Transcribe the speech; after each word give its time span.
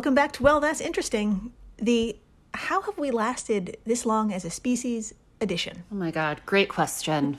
Welcome 0.00 0.14
back 0.14 0.32
to 0.32 0.42
Well, 0.42 0.60
That's 0.60 0.80
Interesting. 0.80 1.52
The 1.76 2.16
How 2.54 2.80
Have 2.80 2.96
We 2.96 3.10
Lasted 3.10 3.76
This 3.84 4.06
Long 4.06 4.32
as 4.32 4.46
a 4.46 4.50
Species 4.50 5.12
edition. 5.42 5.84
Oh 5.92 5.94
my 5.94 6.10
God, 6.10 6.40
great 6.46 6.70
question. 6.70 7.36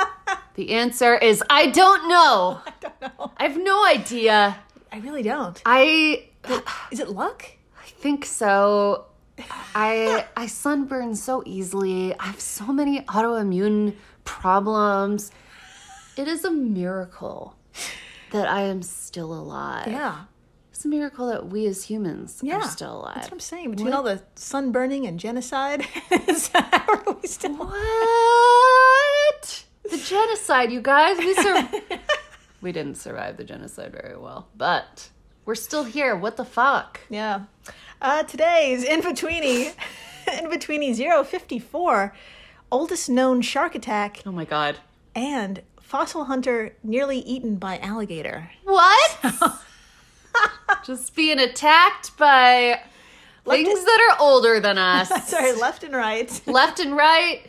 the 0.54 0.70
answer 0.70 1.16
is 1.16 1.44
I 1.50 1.66
don't 1.66 2.08
know. 2.08 2.62
I 2.66 2.72
don't 2.80 3.00
know. 3.02 3.32
I 3.36 3.42
have 3.46 3.58
no 3.58 3.84
idea. 3.84 4.58
I 4.90 4.98
really 5.00 5.22
don't. 5.22 5.60
I 5.66 6.28
Is 6.90 6.98
it 6.98 7.10
luck? 7.10 7.44
I 7.78 7.86
think 7.86 8.24
so. 8.24 9.04
I 9.74 10.24
I 10.34 10.46
sunburn 10.46 11.14
so 11.14 11.42
easily. 11.44 12.18
I 12.18 12.24
have 12.24 12.40
so 12.40 12.72
many 12.72 13.02
autoimmune 13.02 13.96
problems. 14.24 15.30
It 16.16 16.26
is 16.26 16.42
a 16.46 16.50
miracle 16.50 17.54
that 18.30 18.48
I 18.48 18.62
am 18.62 18.80
still 18.80 19.34
alive. 19.34 19.88
Yeah. 19.88 20.24
It's 20.78 20.84
a 20.84 20.88
miracle 20.88 21.26
that 21.26 21.48
we 21.48 21.66
as 21.66 21.82
humans 21.82 22.38
Yeah. 22.40 22.58
are 22.58 22.62
still 22.62 22.98
alive. 23.00 23.16
That's 23.16 23.26
what 23.26 23.32
I'm 23.32 23.40
saying. 23.40 23.72
Between 23.72 23.92
all 23.92 24.04
the 24.04 24.22
sunburning 24.36 25.08
and 25.08 25.18
genocide, 25.18 25.82
how 26.52 26.84
are 26.86 27.16
we 27.20 27.26
still 27.26 27.50
alive? 27.50 27.72
What? 27.72 29.64
The 29.90 29.96
genocide, 29.96 30.70
you 30.70 30.80
guys. 30.80 31.18
We 31.18 31.34
sur- 31.34 31.68
We 32.60 32.70
didn't 32.70 32.94
survive 32.94 33.36
the 33.38 33.42
genocide 33.42 33.90
very 33.90 34.16
well, 34.16 34.46
but 34.56 35.08
we're 35.46 35.56
still 35.56 35.82
here. 35.82 36.14
What 36.14 36.36
the 36.36 36.44
fuck? 36.44 37.00
Yeah. 37.10 37.46
Uh, 38.00 38.22
today's 38.22 38.84
In 38.84 39.00
Betweeny, 39.02 39.74
In 40.38 40.48
Betweeny 40.48 40.94
054, 41.26 42.14
oldest 42.70 43.10
known 43.10 43.42
shark 43.42 43.74
attack, 43.74 44.22
Oh 44.24 44.30
my 44.30 44.44
god. 44.44 44.78
and 45.16 45.60
fossil 45.80 46.26
hunter 46.26 46.76
nearly 46.84 47.18
eaten 47.18 47.56
by 47.56 47.78
alligator. 47.78 48.52
What? 48.62 49.18
Just 50.88 51.14
being 51.14 51.38
attacked 51.38 52.16
by 52.16 52.80
things 53.46 53.84
that 53.84 54.08
are 54.10 54.16
older 54.22 54.58
than 54.58 54.78
us. 54.94 55.28
Sorry, 55.28 55.52
left 55.52 55.84
and 55.84 55.94
right. 55.94 56.40
Left 56.46 56.80
and 56.80 56.96
right. 56.96 57.42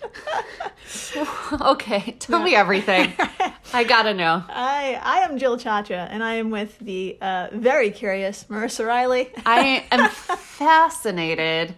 okay, 1.60 2.16
tell 2.20 2.40
me 2.40 2.54
everything. 2.54 3.12
I 3.74 3.82
gotta 3.82 4.14
know. 4.14 4.44
I 4.48 4.98
I 5.02 5.18
am 5.20 5.38
Jill 5.38 5.58
Chacha, 5.58 6.06
and 6.10 6.22
I 6.22 6.34
am 6.34 6.50
with 6.50 6.78
the 6.78 7.18
uh, 7.20 7.48
very 7.52 7.90
curious 7.90 8.44
Marissa 8.48 8.86
Riley. 8.86 9.30
I 9.44 9.84
am 9.90 10.08
fascinated. 10.08 11.74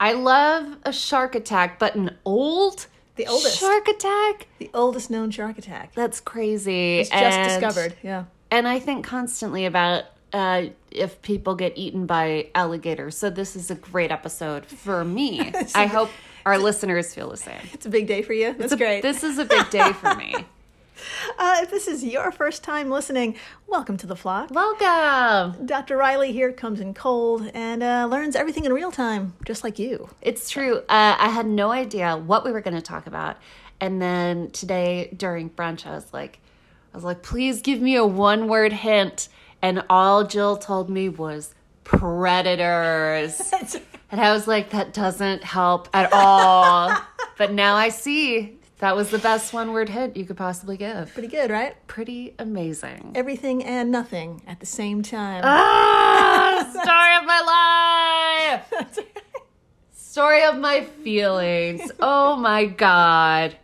I 0.00 0.14
love 0.14 0.78
a 0.84 0.92
shark 0.94 1.34
attack, 1.34 1.78
but 1.78 1.94
an 1.94 2.16
old 2.24 2.86
The 3.16 3.26
oldest. 3.26 3.58
shark 3.60 3.86
attack? 3.86 4.46
the 4.58 4.70
oldest 4.72 5.10
known 5.10 5.30
shark 5.30 5.58
attack. 5.58 5.94
That's 5.94 6.20
crazy. 6.20 7.00
It's 7.00 7.10
just 7.10 7.22
And- 7.22 7.60
discovered. 7.60 7.96
Yeah. 8.02 8.24
And 8.50 8.66
I 8.66 8.80
think 8.80 9.04
constantly 9.04 9.64
about 9.64 10.04
uh, 10.32 10.66
if 10.90 11.20
people 11.22 11.54
get 11.54 11.76
eaten 11.76 12.06
by 12.06 12.48
alligators. 12.54 13.16
So 13.16 13.30
this 13.30 13.56
is 13.56 13.70
a 13.70 13.74
great 13.74 14.10
episode 14.10 14.66
for 14.66 15.04
me. 15.04 15.52
I 15.74 15.86
hope 15.86 16.10
our 16.46 16.58
listeners 16.58 17.14
feel 17.14 17.30
the 17.30 17.36
same. 17.36 17.60
It's 17.72 17.86
a 17.86 17.90
big 17.90 18.06
day 18.06 18.22
for 18.22 18.32
you. 18.32 18.54
That's 18.54 18.74
great. 18.74 19.02
This 19.02 19.22
is 19.22 19.38
a 19.38 19.44
big 19.44 19.70
day 19.70 19.92
for 19.92 20.14
me. 20.14 20.34
Uh, 21.38 21.60
if 21.62 21.70
this 21.70 21.88
is 21.88 22.04
your 22.04 22.30
first 22.30 22.62
time 22.62 22.90
listening, 22.90 23.34
welcome 23.66 23.96
to 23.96 24.06
the 24.06 24.14
flock. 24.14 24.50
Welcome. 24.50 25.64
Dr. 25.64 25.96
Riley 25.96 26.30
here 26.30 26.52
comes 26.52 26.78
in 26.78 26.92
cold 26.92 27.50
and 27.54 27.82
uh, 27.82 28.06
learns 28.10 28.36
everything 28.36 28.66
in 28.66 28.72
real 28.74 28.92
time, 28.92 29.32
just 29.46 29.64
like 29.64 29.78
you. 29.78 30.10
It's 30.20 30.50
true. 30.50 30.78
Uh, 30.90 31.16
I 31.18 31.30
had 31.30 31.46
no 31.46 31.70
idea 31.70 32.18
what 32.18 32.44
we 32.44 32.52
were 32.52 32.60
going 32.60 32.76
to 32.76 32.82
talk 32.82 33.06
about, 33.06 33.38
and 33.80 34.02
then 34.02 34.50
today 34.50 35.14
during 35.16 35.48
brunch, 35.48 35.86
I 35.86 35.94
was 35.94 36.12
like, 36.12 36.39
I 36.92 36.96
was 36.96 37.04
like, 37.04 37.22
please 37.22 37.62
give 37.62 37.80
me 37.80 37.94
a 37.96 38.04
one-word 38.04 38.72
hint, 38.72 39.28
and 39.62 39.84
all 39.88 40.24
Jill 40.24 40.56
told 40.56 40.90
me 40.90 41.08
was 41.08 41.54
predators, 41.84 43.52
and 44.10 44.20
I 44.20 44.32
was 44.32 44.48
like, 44.48 44.70
that 44.70 44.92
doesn't 44.92 45.44
help 45.44 45.88
at 45.94 46.12
all. 46.12 46.96
but 47.38 47.52
now 47.52 47.76
I 47.76 47.90
see 47.90 48.58
that 48.78 48.96
was 48.96 49.10
the 49.10 49.18
best 49.18 49.52
one-word 49.52 49.88
hint 49.88 50.16
you 50.16 50.24
could 50.24 50.36
possibly 50.36 50.76
give. 50.76 51.12
Pretty 51.12 51.28
good, 51.28 51.50
right? 51.50 51.76
Pretty 51.86 52.34
amazing. 52.38 53.12
Everything 53.14 53.62
and 53.62 53.90
nothing 53.90 54.42
at 54.46 54.58
the 54.58 54.66
same 54.66 55.02
time. 55.02 55.42
Ah, 55.44 56.66
story 56.70 57.16
of 57.16 57.24
my 57.26 58.80
life. 58.80 59.06
Story 59.92 60.42
of 60.42 60.58
my 60.58 60.82
feelings. 61.04 61.92
Oh 62.00 62.36
my 62.36 62.64
god. 62.64 63.56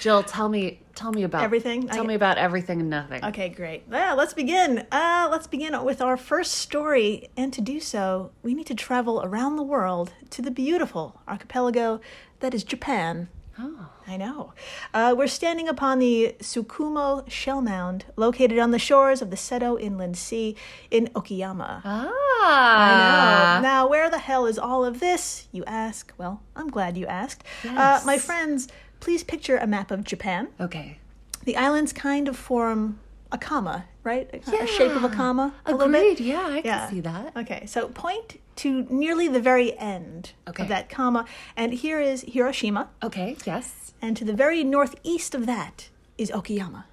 Jill, 0.00 0.22
tell 0.22 0.48
me 0.48 0.80
tell 0.98 1.12
me 1.12 1.22
about 1.22 1.42
Everything? 1.44 1.86
Tell 1.86 2.04
I- 2.04 2.06
me 2.06 2.14
about 2.14 2.38
everything 2.38 2.80
and 2.80 2.90
nothing. 2.90 3.24
Okay, 3.24 3.48
great. 3.48 3.88
Let's 3.88 4.34
begin. 4.34 4.86
Uh, 4.90 5.28
let's 5.30 5.46
begin 5.46 5.72
with 5.84 6.02
our 6.02 6.16
first 6.16 6.52
story. 6.54 7.28
And 7.36 7.52
to 7.52 7.60
do 7.60 7.78
so, 7.80 8.32
we 8.42 8.52
need 8.54 8.66
to 8.66 8.74
travel 8.74 9.22
around 9.24 9.56
the 9.56 9.62
world 9.62 10.12
to 10.30 10.42
the 10.42 10.50
beautiful 10.50 11.20
archipelago 11.28 12.00
that 12.40 12.52
is 12.54 12.64
Japan. 12.64 13.28
Oh. 13.60 13.90
I 14.06 14.16
know. 14.16 14.54
Uh, 14.94 15.14
we're 15.18 15.26
standing 15.26 15.68
upon 15.68 15.98
the 15.98 16.34
Tsukumo 16.38 17.28
Shell 17.28 17.60
Mound, 17.60 18.06
located 18.16 18.58
on 18.58 18.70
the 18.70 18.78
shores 18.78 19.20
of 19.20 19.28
the 19.30 19.36
Seto 19.36 19.78
Inland 19.78 20.16
Sea 20.16 20.56
in 20.90 21.08
Okayama. 21.08 21.82
Ah. 21.84 23.56
I 23.56 23.60
know. 23.60 23.62
Now, 23.68 23.88
where 23.88 24.08
the 24.08 24.18
hell 24.18 24.46
is 24.46 24.58
all 24.58 24.84
of 24.84 25.00
this, 25.00 25.48
you 25.52 25.64
ask? 25.66 26.12
Well, 26.16 26.40
I'm 26.56 26.68
glad 26.68 26.96
you 26.96 27.06
asked. 27.06 27.44
Uh, 27.68 28.00
my 28.06 28.16
friends, 28.16 28.68
please 29.00 29.22
picture 29.24 29.56
a 29.56 29.66
map 29.66 29.90
of 29.90 30.04
Japan. 30.04 30.48
Okay. 30.60 30.98
The 31.44 31.56
islands 31.56 31.92
kind 31.92 32.28
of 32.28 32.36
form 32.36 32.98
a 33.30 33.38
comma, 33.38 33.84
right? 34.04 34.28
A, 34.32 34.38
a 34.62 34.66
shape 34.66 34.92
of 34.96 35.04
a 35.04 35.08
comma. 35.08 35.54
A 35.66 35.72
little 35.72 35.86
Agreed. 35.94 36.16
bit. 36.18 36.24
Yeah, 36.26 36.46
I 36.46 36.62
Yeah. 36.64 36.78
can 36.86 36.90
see 36.90 37.00
that. 37.00 37.36
Okay, 37.36 37.66
so 37.66 37.88
point 37.88 38.40
to 38.56 38.86
nearly 38.90 39.28
the 39.28 39.40
very 39.40 39.76
end 39.78 40.32
Okay. 40.48 40.62
of 40.62 40.68
that 40.70 40.88
comma, 40.88 41.24
and 41.56 41.72
here 41.74 42.00
is 42.00 42.22
Hiroshima, 42.26 42.88
Okay. 43.02 43.36
Yes. 43.44 43.92
and 44.02 44.16
to 44.16 44.24
the 44.24 44.32
very 44.32 44.64
northeast 44.64 45.34
of 45.34 45.46
that 45.46 45.88
is 46.16 46.30
Okayama. 46.32 46.84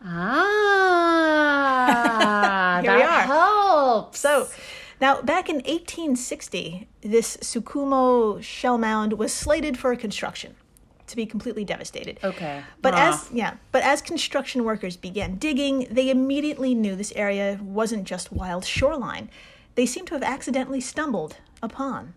Ah. 1.85 2.79
Here 2.83 2.91
we 2.93 2.99
that 2.99 3.09
are. 3.09 3.21
helps. 3.23 4.19
So, 4.19 4.47
now 5.01 5.21
back 5.21 5.49
in 5.49 5.55
1860, 5.57 6.87
this 7.01 7.37
Tsukumo 7.37 8.41
shell 8.43 8.77
mound 8.77 9.13
was 9.13 9.33
slated 9.33 9.77
for 9.77 9.95
construction 9.95 10.55
to 11.07 11.15
be 11.15 11.25
completely 11.25 11.63
devastated. 11.65 12.19
Okay. 12.23 12.63
But 12.81 12.93
Ah. 12.95 13.09
as 13.09 13.29
yeah, 13.31 13.55
but 13.71 13.83
as 13.83 14.01
construction 14.01 14.63
workers 14.63 14.97
began 14.97 15.35
digging, 15.35 15.87
they 15.91 16.09
immediately 16.09 16.73
knew 16.73 16.95
this 16.95 17.13
area 17.15 17.59
wasn't 17.61 18.05
just 18.05 18.31
wild 18.31 18.65
shoreline. 18.65 19.29
They 19.75 19.85
seem 19.85 20.05
to 20.05 20.13
have 20.15 20.23
accidentally 20.23 20.81
stumbled 20.81 21.37
upon, 21.61 22.13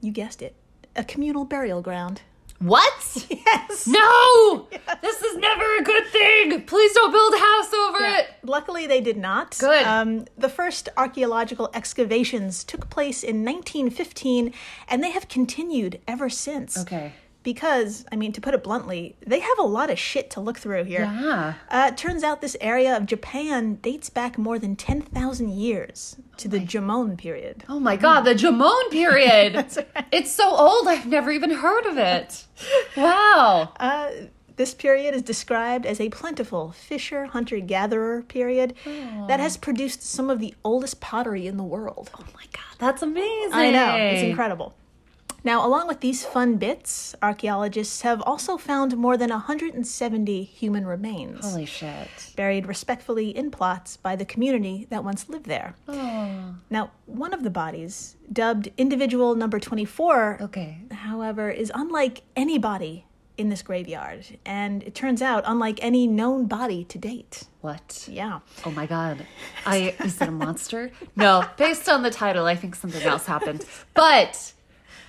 you 0.00 0.10
guessed 0.10 0.40
it, 0.42 0.54
a 0.96 1.04
communal 1.04 1.44
burial 1.44 1.82
ground. 1.82 2.22
What? 2.58 3.26
Yes. 3.44 3.86
No! 3.86 4.66
This 5.02 5.22
is 5.22 5.36
never 5.36 5.76
a 5.76 5.82
good 5.82 6.06
thing. 6.06 6.62
Please 6.62 6.92
don't 6.94 7.12
build 7.12 7.34
a 7.34 7.38
house 7.38 7.72
over 7.72 7.98
it. 8.00 8.26
Luckily, 8.42 8.86
they 8.86 9.00
did 9.00 9.16
not. 9.16 9.56
Good. 9.58 9.84
Um, 9.84 10.24
the 10.38 10.48
first 10.48 10.88
archaeological 10.96 11.70
excavations 11.74 12.64
took 12.64 12.88
place 12.90 13.22
in 13.22 13.44
1915, 13.44 14.52
and 14.88 15.02
they 15.02 15.10
have 15.10 15.28
continued 15.28 16.00
ever 16.08 16.28
since. 16.30 16.76
Okay. 16.78 17.12
Because, 17.44 18.04
I 18.10 18.16
mean, 18.16 18.32
to 18.32 18.40
put 18.40 18.54
it 18.54 18.64
bluntly, 18.64 19.14
they 19.24 19.38
have 19.38 19.58
a 19.58 19.62
lot 19.62 19.90
of 19.90 19.98
shit 19.98 20.30
to 20.30 20.40
look 20.40 20.58
through 20.58 20.84
here. 20.84 21.02
Yeah. 21.02 21.54
Uh, 21.70 21.90
turns 21.92 22.24
out 22.24 22.40
this 22.40 22.56
area 22.60 22.96
of 22.96 23.06
Japan 23.06 23.76
dates 23.76 24.10
back 24.10 24.36
more 24.38 24.58
than 24.58 24.74
10,000 24.74 25.50
years 25.50 26.16
to 26.38 26.48
the 26.48 26.58
Jomon 26.58 27.16
period. 27.16 27.62
Oh 27.68 27.78
my 27.78 27.96
god, 27.96 28.22
the 28.22 28.34
Jomon 28.34 28.90
period. 28.90 29.54
Right. 29.94 30.06
It's 30.10 30.32
so 30.32 30.48
old, 30.48 30.88
I've 30.88 31.06
never 31.06 31.30
even 31.30 31.50
heard 31.50 31.86
of 31.86 31.98
it. 31.98 32.44
Wow. 32.96 33.72
Uh, 33.78 34.10
this 34.56 34.72
period 34.72 35.14
is 35.14 35.22
described 35.22 35.84
as 35.84 36.00
a 36.00 36.08
plentiful 36.10 36.70
fisher, 36.72 37.26
hunter, 37.26 37.58
gatherer 37.60 38.22
period 38.22 38.74
that 39.28 39.40
has 39.40 39.56
produced 39.56 40.02
some 40.02 40.30
of 40.30 40.38
the 40.38 40.54
oldest 40.64 41.00
pottery 41.00 41.46
in 41.46 41.56
the 41.56 41.64
world. 41.64 42.10
Oh 42.18 42.24
my 42.34 42.44
god, 42.52 42.76
that's 42.78 43.02
amazing. 43.02 43.52
I 43.52 43.70
know, 43.70 43.96
it's 43.96 44.22
incredible. 44.22 44.74
Now, 45.44 45.66
along 45.66 45.88
with 45.88 46.00
these 46.00 46.24
fun 46.24 46.56
bits, 46.56 47.14
archaeologists 47.22 48.00
have 48.00 48.22
also 48.22 48.56
found 48.56 48.96
more 48.96 49.18
than 49.18 49.28
170 49.30 50.42
human 50.44 50.86
remains, 50.86 51.44
Holy 51.44 51.66
shit. 51.66 52.08
buried 52.34 52.66
respectfully 52.66 53.28
in 53.36 53.50
plots 53.50 53.98
by 53.98 54.16
the 54.16 54.24
community 54.24 54.86
that 54.88 55.04
once 55.04 55.28
lived 55.28 55.44
there. 55.44 55.74
Oh. 55.86 56.54
Now, 56.70 56.92
one 57.04 57.34
of 57.34 57.42
the 57.42 57.50
bodies, 57.50 58.16
dubbed 58.32 58.70
individual 58.78 59.34
number 59.34 59.60
24, 59.60 60.38
Okay. 60.40 60.78
however, 60.90 61.50
is 61.50 61.70
unlike 61.74 62.22
any 62.34 62.56
body 62.58 63.04
in 63.36 63.50
this 63.50 63.60
graveyard, 63.62 64.24
and 64.46 64.82
it 64.84 64.94
turns 64.94 65.20
out 65.20 65.42
unlike 65.46 65.78
any 65.82 66.06
known 66.06 66.46
body 66.46 66.84
to 66.84 66.96
date. 66.98 67.44
What? 67.60 68.06
Yeah. 68.10 68.38
Oh 68.64 68.70
my 68.70 68.86
god. 68.86 69.26
I 69.66 69.94
is 70.04 70.20
it 70.22 70.28
a 70.28 70.30
monster? 70.30 70.90
No, 71.16 71.44
based 71.56 71.88
on 71.88 72.02
the 72.02 72.10
title, 72.10 72.46
I 72.46 72.54
think 72.54 72.76
something 72.76 73.02
else 73.02 73.26
happened. 73.26 73.64
But 73.92 74.52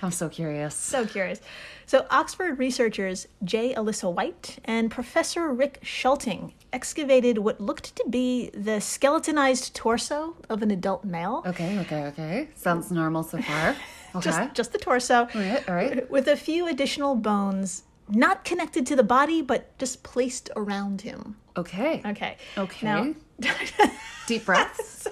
I'm 0.06 0.12
so 0.12 0.28
curious. 0.28 0.76
So 0.76 1.04
curious. 1.04 1.40
So, 1.84 2.06
Oxford 2.10 2.60
researchers 2.60 3.26
J. 3.42 3.74
Alyssa 3.74 4.12
White 4.12 4.60
and 4.64 4.88
Professor 4.88 5.52
Rick 5.52 5.80
Schulting 5.82 6.52
excavated 6.72 7.38
what 7.38 7.60
looked 7.60 7.96
to 7.96 8.04
be 8.08 8.50
the 8.50 8.80
skeletonized 8.80 9.74
torso 9.74 10.36
of 10.48 10.62
an 10.62 10.70
adult 10.70 11.04
male. 11.04 11.42
Okay, 11.44 11.76
okay, 11.80 12.04
okay. 12.04 12.48
Sounds 12.54 12.92
normal 12.92 13.22
so 13.24 13.42
far. 13.42 13.74
Okay. 14.14 14.30
Just, 14.30 14.54
just 14.54 14.72
the 14.72 14.78
torso. 14.78 15.28
all 15.34 15.40
right, 15.40 15.68
all 15.68 15.74
right. 15.74 16.10
With 16.16 16.28
a 16.28 16.36
few 16.36 16.68
additional 16.68 17.16
bones 17.16 17.82
not 18.08 18.44
connected 18.44 18.86
to 18.86 18.96
the 18.96 19.02
body, 19.02 19.42
but 19.42 19.76
just 19.76 20.02
placed 20.02 20.48
around 20.56 21.02
him. 21.02 21.36
Okay. 21.54 22.00
Okay. 22.06 22.38
Okay. 22.56 22.86
Now, 22.86 23.14
Deep 24.26 24.46
breaths. 24.46 25.06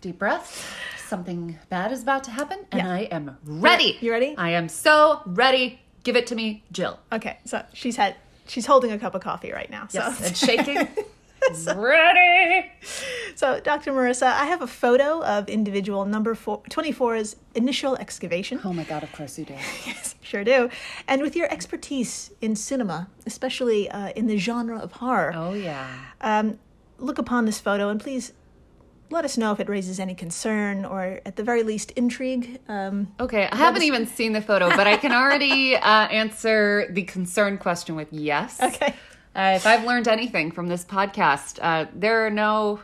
Deep 0.00 0.18
breaths. 0.18 0.64
Something 1.08 1.58
bad 1.70 1.90
is 1.90 2.02
about 2.02 2.24
to 2.24 2.30
happen, 2.30 2.58
and 2.70 2.82
Yeah. 2.82 2.92
I 2.92 2.98
am 3.10 3.38
ready. 3.46 3.96
You 4.02 4.10
ready? 4.12 4.34
I 4.36 4.50
am 4.50 4.68
so 4.68 5.22
ready. 5.24 5.80
Give 6.04 6.16
it 6.16 6.26
to 6.28 6.34
me, 6.34 6.62
Jill. 6.70 6.98
okay, 7.10 7.38
so 7.46 7.64
she's 7.72 7.96
had 7.96 8.14
she's 8.46 8.66
holding 8.66 8.92
a 8.92 8.98
cup 8.98 9.14
of 9.14 9.22
coffee 9.22 9.50
right 9.52 9.70
now. 9.70 9.86
So 9.88 10.00
Yes, 10.00 10.26
and 10.26 10.36
shaking. 10.46 10.88
ready. 11.76 12.70
So, 13.36 13.60
Dr. 13.60 13.92
Marissa, 13.92 14.26
I 14.26 14.46
have 14.46 14.60
a 14.62 14.66
photo 14.66 15.22
of 15.24 15.48
individual 15.48 16.04
number 16.04 16.34
four, 16.34 16.60
24's 16.68 17.36
initial 17.54 17.96
excavation. 17.96 18.60
Oh 18.64 18.72
my 18.72 18.84
god, 18.84 19.02
of 19.02 19.12
course 19.12 19.38
you 19.38 19.44
do. 19.46 19.54
Yes, 19.86 20.14
sure 20.20 20.44
do. 20.44 20.68
And 21.06 21.22
with 21.22 21.34
your 21.36 21.50
expertise 21.50 22.32
in 22.42 22.54
cinema, 22.56 23.08
especially 23.26 23.88
uh, 23.90 24.08
in 24.16 24.26
the 24.26 24.36
genre 24.36 24.78
of 24.78 24.92
horror, 24.92 25.32
Oh 25.34 25.54
yeah. 25.54 25.86
um, 26.20 26.58
look 26.98 27.18
upon 27.18 27.46
this 27.46 27.60
photo 27.60 27.88
and 27.88 28.00
please 28.00 28.32
let 29.10 29.24
us 29.24 29.38
know 29.38 29.52
if 29.52 29.60
it 29.60 29.68
raises 29.68 29.98
any 29.98 30.14
concern 30.14 30.84
or, 30.84 31.20
at 31.24 31.36
the 31.36 31.42
very 31.42 31.62
least, 31.62 31.90
intrigue. 31.92 32.60
Um, 32.68 33.08
Okay, 33.18 33.48
I 33.50 33.56
haven't 33.56 33.82
even 33.82 34.06
seen 34.06 34.32
the 34.32 34.42
photo, 34.42 34.68
but 34.70 34.86
I 34.86 34.96
can 34.96 35.12
already 35.12 35.76
uh, 35.76 35.80
answer 36.08 36.86
the 36.90 37.02
concern 37.04 37.58
question 37.58 37.96
with 37.96 38.08
yes. 38.12 38.60
okay. 38.62 38.94
Uh, 39.34 39.52
if 39.56 39.66
I've 39.66 39.84
learned 39.84 40.08
anything 40.08 40.50
from 40.50 40.68
this 40.68 40.84
podcast, 40.84 41.58
uh, 41.62 41.86
there 41.94 42.26
are 42.26 42.30
no, 42.30 42.80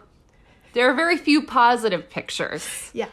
there 0.72 0.88
are 0.90 0.94
very 0.94 1.16
few 1.16 1.42
positive 1.42 2.08
pictures. 2.10 2.90
Yeah. 2.92 3.08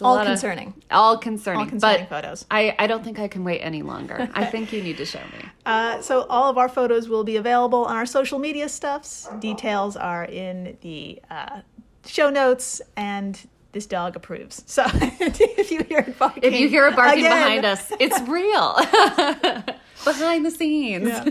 All 0.00 0.16
lot 0.16 0.26
of- 0.26 0.32
concerning. 0.32 0.74
All 0.90 1.16
concerning. 1.16 1.60
All 1.60 1.66
concerning 1.68 2.06
but 2.10 2.22
photos. 2.22 2.44
I, 2.50 2.74
I 2.78 2.86
don't 2.88 3.04
think 3.04 3.18
I 3.20 3.28
can 3.28 3.44
wait 3.44 3.60
any 3.60 3.82
longer. 3.82 4.28
I 4.34 4.44
think 4.46 4.72
you 4.72 4.82
need 4.82 4.96
to 4.96 5.04
show 5.04 5.20
me. 5.20 5.48
Uh, 5.64 6.00
so 6.00 6.22
all 6.28 6.50
of 6.50 6.58
our 6.58 6.68
photos 6.68 7.08
will 7.08 7.22
be 7.24 7.36
available 7.36 7.84
on 7.84 7.96
our 7.96 8.06
social 8.06 8.38
media 8.40 8.68
stuffs. 8.68 9.28
Details 9.38 9.96
are 9.96 10.24
in 10.24 10.76
the 10.80 11.20
uh, 11.30 11.60
show 12.06 12.30
notes, 12.30 12.80
and 12.96 13.38
this 13.72 13.86
dog 13.86 14.16
approves. 14.16 14.62
So 14.66 14.84
if 14.94 15.70
you 15.70 15.82
hear 15.84 16.00
it 16.00 16.18
barking, 16.18 16.42
If 16.44 16.54
you 16.58 16.68
hear 16.68 16.86
it 16.88 16.96
barking 16.96 17.24
again- 17.24 17.36
behind 17.38 17.64
us, 17.64 17.92
it's 18.00 18.20
real. 18.28 18.74
behind 20.04 20.44
the 20.46 20.50
scenes. 20.50 21.08
Yeah. 21.08 21.30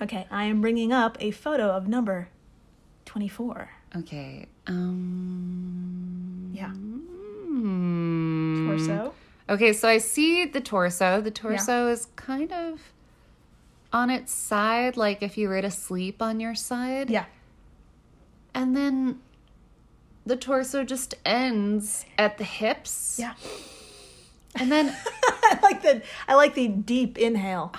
Okay, 0.00 0.26
I 0.30 0.44
am 0.44 0.60
bringing 0.60 0.92
up 0.92 1.16
a 1.20 1.30
photo 1.32 1.70
of 1.70 1.88
number 1.88 2.28
twenty-four. 3.04 3.70
Okay. 3.96 4.46
Um. 4.68 6.52
Yeah, 6.54 6.70
hmm. 6.70 8.68
torso. 8.68 9.14
Okay, 9.48 9.72
so 9.72 9.88
I 9.88 9.98
see 9.98 10.44
the 10.44 10.60
torso. 10.60 11.20
The 11.20 11.30
torso 11.30 11.88
is 11.88 12.06
kind 12.16 12.52
of 12.52 12.80
on 13.92 14.10
its 14.10 14.30
side, 14.32 14.96
like 14.98 15.22
if 15.22 15.38
you 15.38 15.48
were 15.48 15.62
to 15.62 15.70
sleep 15.70 16.20
on 16.20 16.38
your 16.38 16.54
side. 16.54 17.08
Yeah, 17.10 17.24
And 18.54 18.76
then 18.76 19.20
the 20.28 20.36
torso 20.36 20.84
just 20.84 21.14
ends 21.24 22.04
at 22.18 22.38
the 22.38 22.44
hips. 22.44 23.16
yeah. 23.18 23.34
And 24.54 24.70
then, 24.70 24.94
I 25.42 25.58
like 25.62 25.82
the 25.82 26.02
I 26.26 26.34
like 26.34 26.54
the 26.54 26.68
deep 26.68 27.16
inhale. 27.18 27.72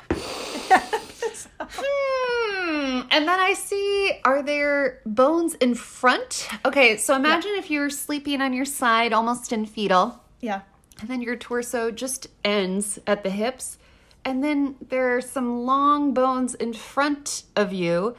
hmm, 1.59 3.01
and 3.11 3.27
then 3.27 3.39
I 3.39 3.53
see, 3.53 4.19
are 4.23 4.41
there 4.43 5.01
bones 5.05 5.55
in 5.55 5.75
front? 5.75 6.47
Okay, 6.65 6.97
so 6.97 7.15
imagine 7.15 7.51
if 7.57 7.69
you're 7.69 7.89
sleeping 7.89 8.41
on 8.41 8.53
your 8.53 8.65
side, 8.65 9.13
almost 9.13 9.51
in 9.51 9.65
fetal, 9.65 10.23
Yeah, 10.41 10.61
and 11.01 11.09
then 11.09 11.21
your 11.21 11.35
torso 11.35 11.91
just 11.91 12.27
ends 12.43 12.99
at 13.07 13.23
the 13.23 13.29
hips, 13.29 13.77
and 14.25 14.43
then 14.43 14.75
there 14.89 15.15
are 15.15 15.21
some 15.21 15.65
long 15.65 16.13
bones 16.13 16.55
in 16.55 16.73
front 16.73 17.43
of 17.55 17.73
you. 17.73 18.15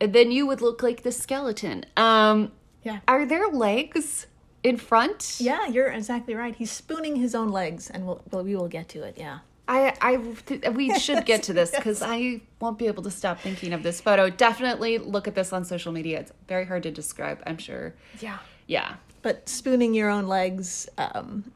Then 0.00 0.30
you 0.30 0.46
would 0.46 0.60
look 0.62 0.82
like 0.82 1.02
the 1.02 1.12
skeleton. 1.12 1.84
Um, 1.96 2.52
yeah, 2.84 3.00
are 3.08 3.26
there 3.26 3.48
legs 3.48 4.26
in 4.62 4.76
front? 4.76 5.36
yeah. 5.40 5.66
You're 5.66 5.88
exactly 5.88 6.34
right. 6.34 6.54
He's 6.54 6.70
spooning 6.70 7.16
his 7.16 7.34
own 7.34 7.48
legs, 7.50 7.90
and 7.90 8.06
we'll, 8.06 8.22
we 8.32 8.54
will 8.56 8.68
get 8.68 8.88
to 8.90 9.02
it. 9.02 9.16
Yeah. 9.18 9.40
I, 9.66 9.94
I, 10.00 10.16
th- 10.46 10.68
we 10.74 10.96
should 10.98 11.24
get 11.24 11.42
to 11.44 11.52
this 11.54 11.70
because 11.70 12.02
I 12.02 12.42
won't 12.60 12.78
be 12.78 12.86
able 12.86 13.02
to 13.04 13.10
stop 13.10 13.40
thinking 13.40 13.72
of 13.72 13.82
this 13.82 14.00
photo. 14.00 14.28
Definitely 14.28 14.98
look 14.98 15.26
at 15.26 15.34
this 15.34 15.52
on 15.52 15.64
social 15.64 15.90
media. 15.92 16.20
It's 16.20 16.32
very 16.48 16.66
hard 16.66 16.82
to 16.82 16.90
describe, 16.90 17.42
I'm 17.46 17.58
sure. 17.58 17.94
Yeah. 18.20 18.38
Yeah. 18.66 18.96
But 19.22 19.48
spooning 19.48 19.94
your 19.94 20.10
own 20.10 20.26
legs, 20.26 20.86
um, 20.98 21.50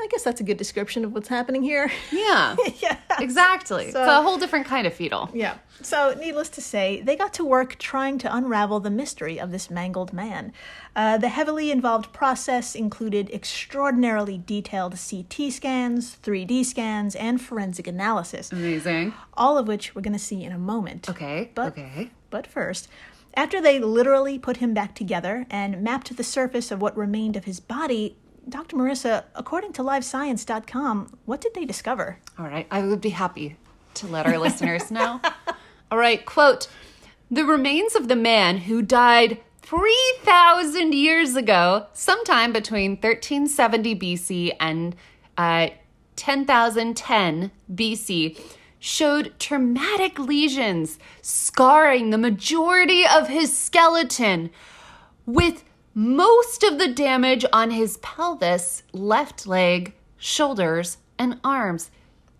I 0.00 0.08
guess 0.10 0.22
that's 0.24 0.40
a 0.40 0.44
good 0.44 0.56
description 0.56 1.04
of 1.04 1.12
what's 1.12 1.28
happening 1.28 1.62
here. 1.62 1.90
Yeah. 2.10 2.56
yeah. 2.82 2.98
Exactly. 3.20 3.90
So- 3.92 4.00
it's 4.02 4.08
a 4.10 4.22
whole 4.22 4.38
different 4.38 4.66
kind 4.66 4.86
of 4.86 4.92
fetal. 4.94 5.30
Yeah. 5.32 5.58
So, 5.82 6.14
needless 6.18 6.48
to 6.50 6.60
say, 6.60 7.00
they 7.00 7.16
got 7.16 7.32
to 7.34 7.44
work 7.44 7.78
trying 7.78 8.18
to 8.18 8.34
unravel 8.34 8.80
the 8.80 8.90
mystery 8.90 9.38
of 9.40 9.50
this 9.50 9.70
mangled 9.70 10.12
man. 10.12 10.52
Uh, 10.94 11.18
the 11.18 11.28
heavily 11.28 11.70
involved 11.70 12.12
process 12.12 12.74
included 12.74 13.28
extraordinarily 13.30 14.38
detailed 14.38 14.92
CT 14.92 15.52
scans, 15.52 16.16
3D 16.22 16.64
scans, 16.64 17.14
and 17.16 17.40
forensic 17.40 17.86
analysis, 17.86 18.52
Amazing. 18.52 19.14
all 19.34 19.58
of 19.58 19.66
which 19.66 19.94
we're 19.94 20.02
going 20.02 20.12
to 20.12 20.18
see 20.18 20.44
in 20.44 20.52
a 20.52 20.58
moment. 20.58 21.08
Okay. 21.08 21.50
But- 21.54 21.72
okay. 21.72 22.10
But 22.30 22.46
first, 22.46 22.88
after 23.36 23.60
they 23.60 23.78
literally 23.80 24.38
put 24.38 24.58
him 24.58 24.74
back 24.74 24.94
together 24.94 25.46
and 25.50 25.82
mapped 25.82 26.16
the 26.16 26.24
surface 26.24 26.70
of 26.70 26.80
what 26.80 26.96
remained 26.96 27.36
of 27.36 27.44
his 27.44 27.58
body, 27.60 28.16
Dr. 28.48 28.76
Marissa, 28.76 29.24
according 29.34 29.72
to 29.74 29.82
livescience.com, 29.82 31.18
what 31.24 31.40
did 31.40 31.54
they 31.54 31.64
discover? 31.64 32.18
All 32.38 32.46
right. 32.46 32.66
I 32.70 32.82
would 32.82 33.00
be 33.00 33.10
happy 33.10 33.56
to 33.94 34.06
let 34.06 34.26
our 34.26 34.38
listeners 34.38 34.90
know. 34.90 35.20
All 35.90 35.98
right. 35.98 36.24
Quote 36.24 36.68
The 37.30 37.44
remains 37.44 37.94
of 37.94 38.08
the 38.08 38.16
man 38.16 38.58
who 38.58 38.82
died 38.82 39.40
3,000 39.62 40.92
years 40.92 41.36
ago, 41.36 41.86
sometime 41.94 42.52
between 42.52 42.92
1370 42.92 43.96
BC 43.96 44.52
and 44.60 44.94
uh, 45.38 45.68
10,010 46.16 47.50
BC, 47.72 48.38
showed 48.78 49.32
traumatic 49.38 50.18
lesions 50.18 50.98
scarring 51.22 52.10
the 52.10 52.18
majority 52.18 53.04
of 53.06 53.28
his 53.28 53.56
skeleton, 53.56 54.50
with 55.24 55.64
most 55.94 56.64
of 56.64 56.78
the 56.78 56.88
damage 56.88 57.44
on 57.52 57.70
his 57.70 57.98
pelvis, 57.98 58.82
left 58.92 59.46
leg, 59.46 59.94
shoulders, 60.18 60.98
and 61.18 61.38
arms. 61.44 61.90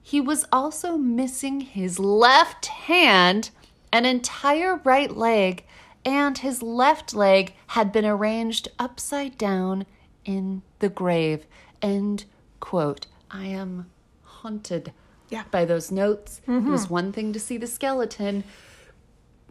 He 0.03 0.21
was 0.21 0.45
also 0.53 0.97
missing 0.99 1.61
his 1.61 1.99
left 1.99 2.67
hand, 2.67 3.51
an 3.93 4.05
entire 4.05 4.77
right 4.85 5.17
leg, 5.17 5.65
and 6.05 6.37
his 6.39 6.63
left 6.63 7.15
leg 7.15 7.55
had 7.69 7.93
been 7.93 8.05
arranged 8.05 8.69
upside 8.79 9.39
down 9.39 9.87
in 10.25 10.63
the 10.81 10.89
grave. 10.89 11.47
End 11.81 12.25
quote. 12.61 13.07
I 13.31 13.47
am 13.47 13.91
haunted 14.23 14.93
Yeah. 15.31 15.45
by 15.51 15.65
those 15.65 15.91
notes. 15.91 16.41
It 16.47 16.51
was 16.65 16.85
mm-hmm. 16.85 16.93
one 16.93 17.13
thing 17.13 17.33
to 17.33 17.41
see 17.41 17.57
the 17.57 17.67
skeleton, 17.67 18.45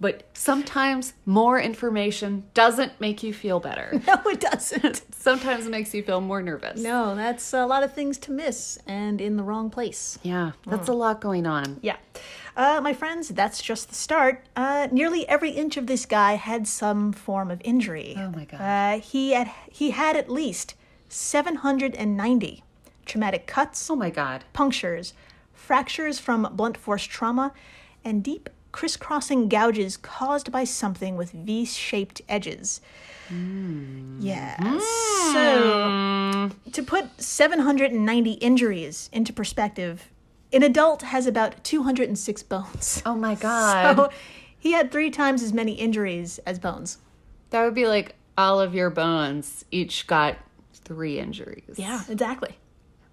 but 0.04 0.24
sometimes 0.34 1.14
more 1.26 1.58
information 1.58 2.44
doesn't 2.54 2.92
make 3.00 3.24
you 3.24 3.34
feel 3.34 3.60
better. 3.62 3.88
No, 4.08 4.16
it 4.26 4.42
doesn't. 4.42 5.02
sometimes 5.16 5.66
it 5.66 5.70
makes 5.70 5.94
you 5.94 6.04
feel 6.04 6.20
more 6.20 6.42
nervous. 6.42 6.82
no, 6.82 7.16
that's 7.16 7.54
a 7.54 7.66
lot 7.66 7.84
of 7.84 7.94
things 7.94 8.18
to 8.26 8.32
miss 8.32 8.78
and 8.86 9.22
in 9.22 9.38
the 9.38 9.44
wrong 9.44 9.70
place. 9.70 10.20
Yeah, 10.22 10.52
that's 10.68 10.90
a 10.90 10.94
lot 10.94 11.22
going 11.22 11.46
on. 11.48 11.80
Yeah. 11.82 11.96
Uh, 12.58 12.82
my 12.84 12.94
friends, 12.94 13.30
that's 13.30 13.62
just 13.62 13.88
the 13.90 13.96
start. 13.96 14.46
Uh, 14.58 14.90
nearly 14.92 15.26
every 15.30 15.52
inch 15.52 15.78
of 15.78 15.88
this 15.88 16.06
guy 16.06 16.34
had 16.34 16.68
some 16.68 17.14
form 17.14 17.50
of 17.50 17.62
injury. 17.64 18.14
Oh 18.18 18.30
my 18.30 18.44
God. 18.46 18.60
Uh, 18.62 19.00
he 19.00 19.32
had 19.32 19.50
he 19.72 19.92
had 19.92 20.18
at 20.18 20.30
least 20.30 20.76
790 21.08 22.64
traumatic 23.06 23.48
cuts, 23.48 23.90
Oh 23.90 23.96
my 23.96 24.10
god. 24.10 24.44
punctures, 24.52 25.14
fractures 25.54 26.20
from 26.20 26.48
blunt 26.54 26.78
force 26.78 27.04
trauma, 27.06 27.54
and 28.04 28.22
deep 28.24 28.50
crisscrossing 28.74 29.48
gouges 29.48 29.96
caused 29.96 30.52
by 30.52 30.66
something 30.66 31.16
with 31.16 31.32
V-shaped 31.32 32.22
edges. 32.28 32.82
Yeah. 34.20 34.80
So 35.32 35.90
hmm. 35.90 36.72
to 36.72 36.84
put 36.84 37.22
790 37.22 38.32
injuries 38.34 39.10
into 39.14 39.32
perspective, 39.32 40.10
an 40.52 40.64
adult 40.64 41.04
has 41.04 41.26
about 41.26 41.64
206 41.64 42.44
bones. 42.44 43.02
Oh 43.06 43.16
my 43.16 43.36
god. 43.48 43.96
So 43.96 44.10
he 44.60 44.74
had 44.74 44.92
three 44.92 45.10
times 45.10 45.42
as 45.42 45.54
many 45.54 45.74
injuries 45.74 46.40
as 46.46 46.60
bones. 46.60 46.98
that 47.52 47.64
would 47.64 47.74
be 47.74 47.88
like 47.88 48.16
all 48.38 48.60
of 48.60 48.76
your 48.76 48.90
bones 48.90 49.64
each 49.72 50.08
got 50.08 50.38
three 50.74 51.20
injuries. 51.20 51.76
Yeah, 51.78 52.02
exactly. 52.10 52.58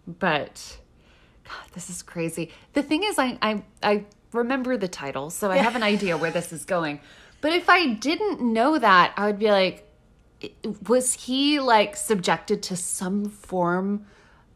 But 0.07 0.79
God, 1.45 1.71
this 1.73 1.89
is 1.91 2.03
crazy. 2.03 2.51
The 2.73 2.83
thing 2.83 3.05
is, 3.05 3.19
I 3.19 3.39
I, 3.43 3.63
I 3.83 4.05
remember 4.33 4.77
the 4.77 4.89
title, 4.89 5.31
so 5.31 5.51
I 5.51 5.59
have 5.59 5.77
an 5.77 5.83
idea 5.83 6.17
where 6.17 6.31
this 6.31 6.53
is 6.53 6.65
going. 6.65 7.01
But 7.41 7.53
if 7.53 7.69
I 7.69 7.95
didn't 7.95 8.41
know 8.41 8.79
that, 8.79 9.13
I 9.17 9.27
would 9.27 9.39
be 9.39 9.51
like, 9.51 9.87
was 10.87 11.15
he 11.15 11.61
like 11.61 11.97
subjected 11.97 12.63
to 12.65 12.77
some 12.77 13.27
form 13.27 14.07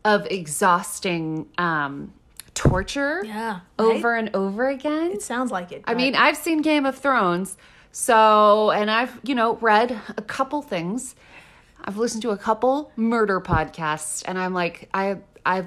of 0.04 0.26
exhausting 0.26 1.48
um, 1.58 2.12
torture? 2.54 3.22
Yeah, 3.24 3.52
right? 3.52 3.62
over 3.78 4.14
and 4.14 4.34
over 4.34 4.68
again. 4.68 5.12
It 5.12 5.22
sounds 5.22 5.50
like 5.50 5.72
it. 5.72 5.82
I 5.86 5.94
mean, 5.94 6.14
I've 6.14 6.36
seen 6.36 6.62
Game 6.62 6.86
of 6.86 6.96
Thrones, 6.96 7.56
so 7.92 8.70
and 8.70 8.90
I've 8.90 9.18
you 9.22 9.34
know 9.34 9.56
read 9.56 9.98
a 10.16 10.22
couple 10.22 10.62
things. 10.62 11.14
I've 11.86 11.98
listened 11.98 12.22
to 12.22 12.30
a 12.30 12.38
couple 12.38 12.92
murder 12.96 13.40
podcasts, 13.40 14.22
and 14.26 14.38
I'm 14.38 14.54
like, 14.54 14.88
I 14.94 15.18
I 15.44 15.64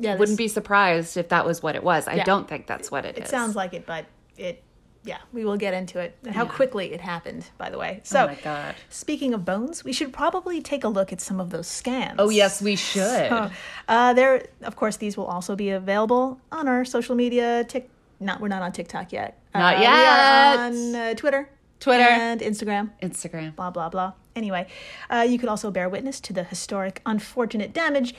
yeah, 0.00 0.16
wouldn't 0.16 0.38
be 0.38 0.48
surprised 0.48 1.16
if 1.16 1.28
that 1.28 1.44
was 1.46 1.62
what 1.62 1.76
it 1.76 1.84
was. 1.84 2.08
I 2.08 2.14
Yeah. 2.14 2.24
don't 2.24 2.48
think 2.48 2.66
that's 2.66 2.90
what 2.90 3.04
It 3.04 3.16
is. 3.18 3.24
It 3.24 3.28
sounds 3.30 3.54
like 3.54 3.72
it, 3.74 3.86
but 3.86 4.06
it. 4.36 4.62
Yeah, 5.02 5.16
we 5.32 5.46
will 5.46 5.56
get 5.56 5.72
into 5.72 5.98
it 5.98 6.14
and 6.26 6.34
how 6.34 6.44
quickly 6.44 6.92
it 6.92 7.00
happened. 7.00 7.46
By 7.56 7.70
the 7.70 7.78
way, 7.78 8.00
so 8.02 8.24
Oh 8.24 8.26
my 8.26 8.34
god. 8.34 8.74
speaking 8.90 9.32
of 9.32 9.46
bones, 9.46 9.82
we 9.82 9.94
should 9.94 10.12
probably 10.12 10.60
take 10.60 10.84
a 10.84 10.88
look 10.88 11.10
at 11.10 11.22
some 11.22 11.40
of 11.40 11.48
those 11.48 11.66
scans. 11.68 12.16
Oh 12.18 12.28
yes, 12.28 12.60
we 12.60 12.76
should. 12.76 13.50
Uh, 13.88 14.12
there, 14.12 14.44
of 14.62 14.76
course, 14.76 14.98
these 14.98 15.16
will 15.16 15.24
also 15.24 15.56
be 15.56 15.70
available 15.70 16.38
on 16.52 16.68
our 16.68 16.84
social 16.84 17.14
media. 17.14 17.64
Tick, 17.64 17.88
not 18.20 18.42
we're 18.42 18.48
not 18.48 18.60
on 18.60 18.72
TikTok 18.72 19.10
yet. 19.10 19.38
Not 19.54 19.74
Uh, 19.74 19.78
we 19.78 19.82
yet. 19.84 19.90
are 19.90 20.64
on 20.66 20.94
uh, 20.94 21.14
Twitter, 21.14 21.48
Twitter. 21.80 22.02
and 22.04 22.40
Instagram. 22.42 22.90
Instagram. 23.02 23.56
Blah 23.56 23.70
blah 23.70 23.88
blah. 23.88 24.12
Anyway, 24.36 24.66
uh, 25.08 25.26
you 25.26 25.38
could 25.38 25.48
also 25.48 25.70
bear 25.70 25.88
witness 25.88 26.20
to 26.20 26.34
the 26.34 26.44
historic, 26.44 27.00
unfortunate 27.06 27.72
damage. 27.72 28.14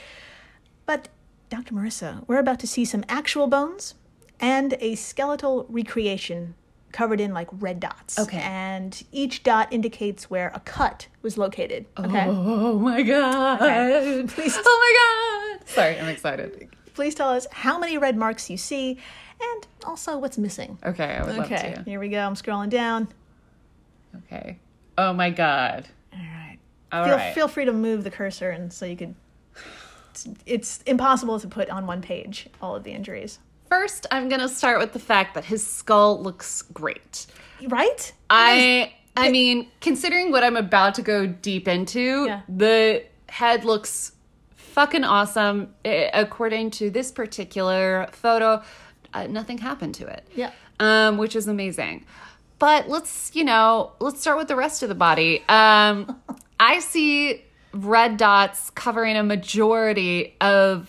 But, 0.84 1.08
Dr. 1.52 1.74
Marissa, 1.74 2.24
we're 2.26 2.38
about 2.38 2.58
to 2.60 2.66
see 2.66 2.86
some 2.86 3.04
actual 3.10 3.46
bones 3.46 3.92
and 4.40 4.74
a 4.80 4.94
skeletal 4.94 5.66
recreation 5.68 6.54
covered 6.92 7.20
in 7.20 7.34
like 7.34 7.48
red 7.52 7.78
dots. 7.78 8.18
Okay. 8.18 8.38
And 8.38 9.02
each 9.12 9.42
dot 9.42 9.70
indicates 9.70 10.30
where 10.30 10.50
a 10.54 10.60
cut 10.60 11.08
was 11.20 11.36
located. 11.36 11.84
Oh, 11.98 12.04
okay. 12.04 12.24
Oh 12.26 12.78
my 12.78 13.02
god. 13.02 13.60
Okay. 13.60 14.24
Please- 14.28 14.58
Oh 14.64 15.52
my 15.54 15.58
god. 15.60 15.68
Sorry, 15.68 15.98
I'm 16.00 16.08
excited. 16.08 16.68
Please 16.94 17.14
tell 17.14 17.28
us 17.28 17.46
how 17.52 17.78
many 17.78 17.98
red 17.98 18.16
marks 18.16 18.48
you 18.48 18.56
see 18.56 18.98
and 19.38 19.66
also 19.84 20.16
what's 20.16 20.38
missing. 20.38 20.78
Okay, 20.82 21.04
I 21.04 21.22
would 21.22 21.38
Okay, 21.40 21.74
love 21.76 21.84
to. 21.84 21.90
here 21.90 22.00
we 22.00 22.08
go. 22.08 22.20
I'm 22.20 22.34
scrolling 22.34 22.70
down. 22.70 23.08
Okay. 24.24 24.58
Oh 24.96 25.12
my 25.12 25.28
god. 25.28 25.86
All 26.14 26.18
right. 26.18 26.58
All 26.92 27.04
feel, 27.04 27.16
right. 27.16 27.34
feel 27.34 27.48
free 27.48 27.66
to 27.66 27.72
move 27.74 28.04
the 28.04 28.10
cursor 28.10 28.48
and 28.48 28.72
so 28.72 28.86
you 28.86 28.96
could. 28.96 29.14
It's, 30.46 30.82
impossible 30.86 31.38
to 31.40 31.48
put 31.48 31.70
on 31.70 31.86
one 31.86 32.02
page 32.02 32.48
all 32.60 32.74
of 32.76 32.84
the 32.84 32.92
injuries. 32.92 33.38
First, 33.68 34.06
I'm 34.10 34.28
gonna 34.28 34.48
start 34.48 34.78
with 34.78 34.92
the 34.92 34.98
fact 34.98 35.34
that 35.34 35.44
his 35.44 35.66
skull 35.66 36.22
looks 36.22 36.62
great. 36.62 37.26
Right? 37.68 38.12
I 38.28 38.92
I 39.16 39.30
mean, 39.30 39.68
considering 39.80 40.30
what 40.30 40.42
I'm 40.42 40.56
about 40.56 40.94
to 40.96 41.02
go 41.02 41.26
deep 41.26 41.68
into, 41.68 42.26
Yeah. 42.26 42.40
the 42.48 43.04
head 43.28 43.64
looks 43.64 44.12
fucking 44.56 45.04
awesome. 45.04 45.74
According 45.84 46.70
to 46.72 46.90
this 46.90 47.12
particular 47.12 48.08
photo, 48.12 48.62
uh, 49.12 49.26
nothing 49.26 49.58
happened 49.58 49.94
to 49.96 50.06
it. 50.06 50.26
Yeah. 50.34 50.50
Um, 50.80 51.18
which 51.18 51.36
is 51.36 51.46
amazing. 51.46 52.06
But 52.58 52.88
let's, 52.88 53.30
you 53.34 53.44
know, 53.44 53.92
let's 54.00 54.20
start 54.20 54.38
with 54.38 54.48
the 54.48 54.56
rest 54.56 54.82
of 54.82 54.88
the 54.88 54.94
body. 54.94 55.42
Um, 55.48 56.20
I 56.60 56.78
see 56.78 57.42
red 57.72 58.16
dots 58.16 58.70
covering 58.70 59.16
a 59.16 59.22
majority 59.22 60.34
of 60.40 60.88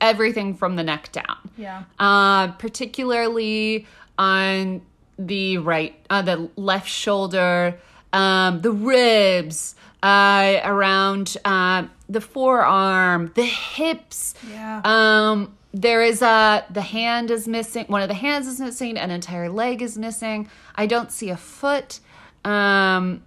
everything 0.00 0.54
from 0.54 0.76
the 0.76 0.82
neck 0.82 1.10
down 1.12 1.36
Yeah. 1.56 1.82
uh, 1.98 2.48
particularly 2.52 3.86
on 4.18 4.82
the 5.18 5.58
right, 5.58 5.94
uh, 6.10 6.22
the 6.22 6.48
left 6.56 6.88
shoulder, 6.88 7.76
um, 8.12 8.60
the 8.62 8.70
ribs, 8.70 9.74
uh, 10.02 10.60
around 10.62 11.36
uh, 11.44 11.84
the 12.08 12.20
forearm, 12.20 13.32
the 13.34 13.44
hips. 13.44 14.34
Yeah. 14.48 14.80
Um, 14.84 15.54
there 15.74 16.02
is 16.02 16.22
a 16.22 16.64
the 16.70 16.80
hand 16.82 17.30
is 17.32 17.46
missing. 17.48 17.84
One 17.88 18.00
of 18.02 18.08
the 18.08 18.14
hands 18.14 18.46
is 18.46 18.60
missing. 18.60 18.96
An 18.96 19.10
entire 19.10 19.50
leg 19.50 19.82
is 19.82 19.98
missing. 19.98 20.48
I 20.76 20.86
don't 20.86 21.10
see 21.12 21.30
a 21.30 21.36
foot. 21.36 21.98
Um, 22.44 23.22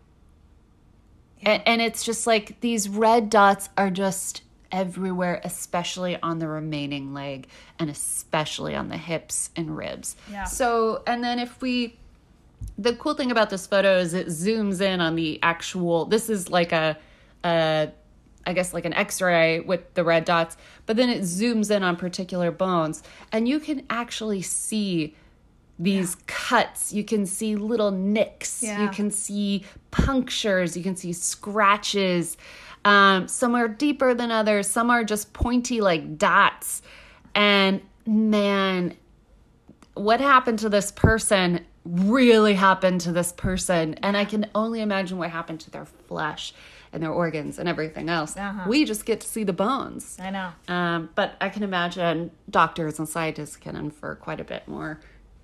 and, 1.43 1.63
and 1.65 1.81
it's 1.81 2.03
just 2.03 2.27
like 2.27 2.59
these 2.61 2.89
red 2.89 3.29
dots 3.29 3.69
are 3.77 3.89
just 3.89 4.43
everywhere, 4.71 5.41
especially 5.43 6.19
on 6.21 6.39
the 6.39 6.47
remaining 6.47 7.13
leg 7.13 7.47
and 7.79 7.89
especially 7.89 8.75
on 8.75 8.87
the 8.87 8.97
hips 8.97 9.49
and 9.55 9.75
ribs. 9.75 10.15
Yeah. 10.31 10.45
So, 10.45 11.03
and 11.05 11.23
then 11.23 11.39
if 11.39 11.61
we, 11.61 11.97
the 12.77 12.95
cool 12.95 13.13
thing 13.13 13.31
about 13.31 13.49
this 13.49 13.67
photo 13.67 13.97
is 13.97 14.13
it 14.13 14.27
zooms 14.27 14.81
in 14.81 15.01
on 15.01 15.15
the 15.15 15.39
actual, 15.43 16.05
this 16.05 16.29
is 16.29 16.49
like 16.49 16.71
a, 16.71 16.97
a 17.43 17.91
I 18.45 18.53
guess 18.53 18.73
like 18.73 18.85
an 18.85 18.93
x-ray 18.93 19.59
with 19.59 19.93
the 19.93 20.03
red 20.03 20.25
dots, 20.25 20.57
but 20.85 20.95
then 20.95 21.09
it 21.09 21.21
zooms 21.21 21.69
in 21.69 21.83
on 21.83 21.95
particular 21.95 22.51
bones 22.51 23.03
and 23.31 23.47
you 23.47 23.59
can 23.59 23.85
actually 23.89 24.41
see 24.41 25.15
these 25.77 26.15
cuts. 26.27 26.93
You 26.93 27.03
can 27.03 27.25
see 27.25 27.55
little 27.55 27.91
nicks. 27.91 28.61
Yeah. 28.63 28.83
You 28.83 28.89
can 28.89 29.09
see 29.09 29.65
punctures. 29.91 30.75
You 30.75 30.83
can 30.83 30.95
see 30.95 31.13
scratches. 31.13 32.37
Um, 32.83 33.27
some 33.27 33.55
are 33.55 33.67
deeper 33.67 34.13
than 34.13 34.31
others. 34.31 34.67
Some 34.67 34.89
are 34.89 35.03
just 35.03 35.33
pointy 35.33 35.81
like 35.81 36.17
dots. 36.17 36.81
And 37.35 37.81
man, 38.05 38.95
what 39.93 40.19
happened 40.19 40.59
to 40.59 40.69
this 40.69 40.91
person 40.91 41.65
really 41.85 42.53
happened 42.53 43.01
to 43.01 43.11
this 43.11 43.31
person. 43.31 43.95
And 43.95 44.15
I 44.15 44.25
can 44.25 44.47
only 44.53 44.81
imagine 44.81 45.17
what 45.17 45.29
happened 45.29 45.59
to 45.61 45.71
their 45.71 45.85
flesh 45.85 46.53
and 46.93 47.01
their 47.01 47.11
organs 47.11 47.57
and 47.57 47.69
everything 47.69 48.09
else. 48.09 48.35
Uh-huh. 48.35 48.65
We 48.67 48.85
just 48.85 49.05
get 49.05 49.21
to 49.21 49.27
see 49.27 49.43
the 49.43 49.53
bones. 49.53 50.17
I 50.21 50.29
know. 50.29 50.51
Um, 50.67 51.09
but 51.15 51.35
I 51.39 51.49
can 51.49 51.63
imagine 51.63 52.31
doctors 52.49 52.99
and 52.99 53.07
scientists 53.07 53.55
can 53.55 53.75
infer 53.75 54.15
quite 54.15 54.39
a 54.39 54.43
bit 54.43 54.67
more 54.67 54.99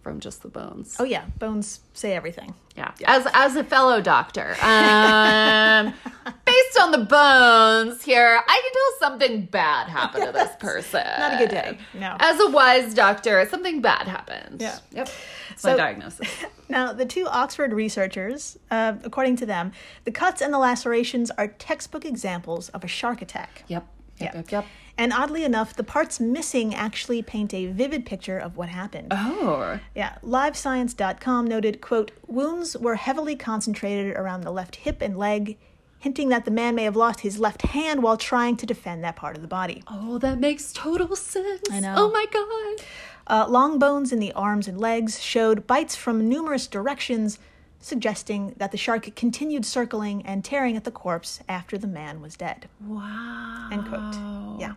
from 0.08 0.22
just 0.22 0.42
the 0.42 0.48
bones. 0.48 0.96
Oh 1.00 1.04
yeah, 1.04 1.26
bones 1.38 1.82
say 1.94 2.16
everything. 2.16 2.54
Yeah. 2.78 2.92
As 3.06 3.28
as 3.34 3.58
a 3.58 3.64
fellow 3.66 4.00
doctor, 4.00 4.56
um, 4.62 5.94
based 6.46 6.80
on 6.80 6.92
the 6.92 7.00
bones 7.10 8.04
here, 8.06 8.40
I 8.48 8.62
can 8.64 8.72
tell 8.74 9.10
something 9.10 9.46
bad 9.48 9.90
happened 9.90 10.24
to 10.28 10.32
this 10.32 10.56
person. 10.60 11.04
Not 11.20 11.34
a 11.34 11.38
good 11.38 11.50
day. 11.50 11.78
No. 11.94 12.16
As 12.22 12.40
a 12.40 12.50
wise 12.50 12.94
doctor, 12.94 13.46
something 13.50 13.82
bad 13.82 14.08
happened. 14.08 14.62
Yeah. 14.62 14.80
Yep. 14.94 15.10
That's 15.50 15.62
So- 15.62 15.72
my 15.72 15.78
diagnosis. 15.78 16.30
Now, 16.70 16.92
the 16.92 17.06
two 17.06 17.26
Oxford 17.28 17.72
researchers, 17.72 18.58
uh, 18.70 18.96
according 19.06 19.38
to 19.38 19.46
them, 19.46 19.72
the 20.04 20.12
cuts 20.12 20.42
and 20.42 20.54
the 20.54 20.58
lacerations 20.58 21.32
are 21.32 21.48
textbook 21.48 22.04
examples 22.04 22.68
of 22.70 22.84
a 22.84 22.90
shark 22.90 23.22
attack. 23.22 23.64
Yep. 23.70 23.88
Yep. 24.18 24.34
Yeah. 24.34 24.38
Yep. 24.40 24.52
Yep. 24.52 24.66
And 25.00 25.14
oddly 25.14 25.44
enough, 25.44 25.76
the 25.76 25.84
parts 25.84 26.20
missing 26.20 26.74
actually 26.74 27.22
paint 27.22 27.54
a 27.54 27.68
vivid 27.68 28.04
picture 28.06 28.40
of 28.40 28.58
what 28.58 28.70
happened. 28.70 29.10
Oh. 29.12 29.80
Yeah, 29.94 30.18
livescience.com 30.24 31.46
noted, 31.46 31.82
quote, 31.82 32.12
wounds 32.26 32.76
were 32.76 32.96
heavily 32.96 33.36
concentrated 33.36 34.16
around 34.16 34.42
the 34.42 34.52
left 34.52 34.78
hip 34.78 35.02
and 35.02 35.16
leg, 35.16 35.58
hinting 36.00 36.30
that 36.30 36.46
the 36.46 36.52
man 36.52 36.74
may 36.74 36.84
have 36.84 36.96
lost 36.96 37.20
his 37.20 37.40
left 37.40 37.62
hand 37.62 38.02
while 38.02 38.18
trying 38.18 38.58
to 38.58 38.66
defend 38.66 39.04
that 39.04 39.16
part 39.16 39.36
of 39.36 39.44
the 39.44 39.48
body. 39.48 39.84
Oh, 39.88 40.18
that 40.18 40.40
makes 40.40 40.74
total 40.74 41.16
sense. 41.16 41.70
I 41.72 41.80
know. 41.80 41.94
Oh 41.96 42.12
my 42.12 42.26
god. 42.32 42.86
Uh, 43.28 43.46
long 43.48 43.78
bones 43.78 44.12
in 44.12 44.20
the 44.20 44.32
arms 44.34 44.68
and 44.68 44.80
legs 44.80 45.22
showed 45.22 45.68
bites 45.68 45.96
from 45.96 46.28
numerous 46.28 46.66
directions, 46.66 47.38
suggesting 47.80 48.54
that 48.58 48.72
the 48.72 48.78
shark 48.78 49.16
continued 49.16 49.66
circling 49.66 50.26
and 50.26 50.44
tearing 50.44 50.76
at 50.76 50.84
the 50.84 50.92
corpse 50.92 51.40
after 51.48 51.78
the 51.78 51.88
man 51.88 52.22
was 52.22 52.36
dead. 52.36 52.68
Wow. 52.82 53.70
End 53.72 53.88
quote. 53.88 54.60
Yeah. 54.60 54.74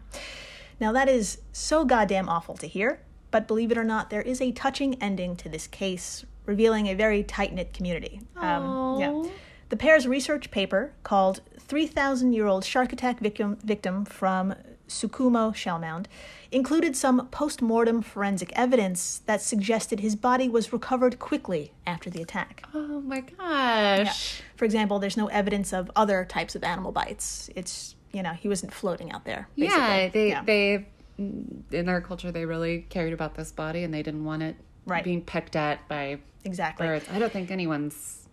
Now 0.80 0.92
that 0.92 1.08
is 1.08 1.38
so 1.52 1.84
goddamn 1.84 2.28
awful 2.28 2.56
to 2.56 2.66
hear, 2.66 3.00
but 3.30 3.46
believe 3.46 3.70
it 3.70 3.78
or 3.78 3.84
not, 3.84 4.10
there 4.10 4.22
is 4.22 4.40
a 4.40 4.52
touching 4.52 5.00
ending 5.02 5.36
to 5.36 5.48
this 5.48 5.66
case, 5.66 6.24
revealing 6.46 6.86
a 6.86 6.94
very 6.94 7.22
tight 7.22 7.52
knit 7.52 7.72
community. 7.72 8.20
Um, 8.36 8.98
yeah. 8.98 9.24
The 9.68 9.76
pair's 9.76 10.06
research 10.06 10.50
paper, 10.50 10.92
called 11.04 11.42
3,000 11.58 12.32
Year 12.32 12.46
Old 12.46 12.64
Shark 12.64 12.92
Attack 12.92 13.20
Victim, 13.20 13.56
Victim 13.62 14.04
from 14.04 14.54
Tsukumo 14.90 15.54
Shell 15.54 15.78
Mound, 15.78 16.08
included 16.50 16.96
some 16.96 17.28
post 17.28 17.62
mortem 17.62 18.02
forensic 18.02 18.52
evidence 18.56 19.22
that 19.26 19.40
suggested 19.40 20.00
his 20.00 20.16
body 20.16 20.48
was 20.48 20.72
recovered 20.72 21.18
quickly 21.18 21.72
after 21.86 22.10
the 22.10 22.20
attack. 22.20 22.64
Oh 22.74 23.00
my 23.00 23.20
gosh. 23.20 24.42
For 24.56 24.64
example, 24.64 24.98
there's 24.98 25.16
no 25.16 25.28
evidence 25.28 25.72
of 25.72 25.90
other 25.96 26.24
types 26.24 26.54
of 26.54 26.64
animal 26.64 26.92
bites. 26.92 27.48
It's, 27.54 27.94
you 28.12 28.22
know, 28.22 28.32
he 28.32 28.48
wasn't 28.48 28.74
floating 28.74 29.12
out 29.12 29.24
there. 29.24 29.48
Yeah, 29.54 30.08
they 30.08 30.28
Yeah. 30.30 30.42
they 30.44 30.86
in 31.18 31.84
their 31.86 32.00
culture 32.00 32.32
they 32.32 32.46
really 32.46 32.86
cared 32.88 33.12
about 33.12 33.34
this 33.34 33.52
body 33.52 33.84
and 33.84 33.92
they 33.92 34.02
didn't 34.02 34.24
want 34.24 34.42
it 34.42 34.56
Right. 34.86 35.04
being 35.04 35.20
pecked 35.22 35.54
at 35.54 35.86
by 35.86 36.18
Exactly. 36.44 36.86
birds. 36.86 37.04
I 37.12 37.18
don't 37.18 37.30
think 37.30 37.50
anyone's 37.50 38.26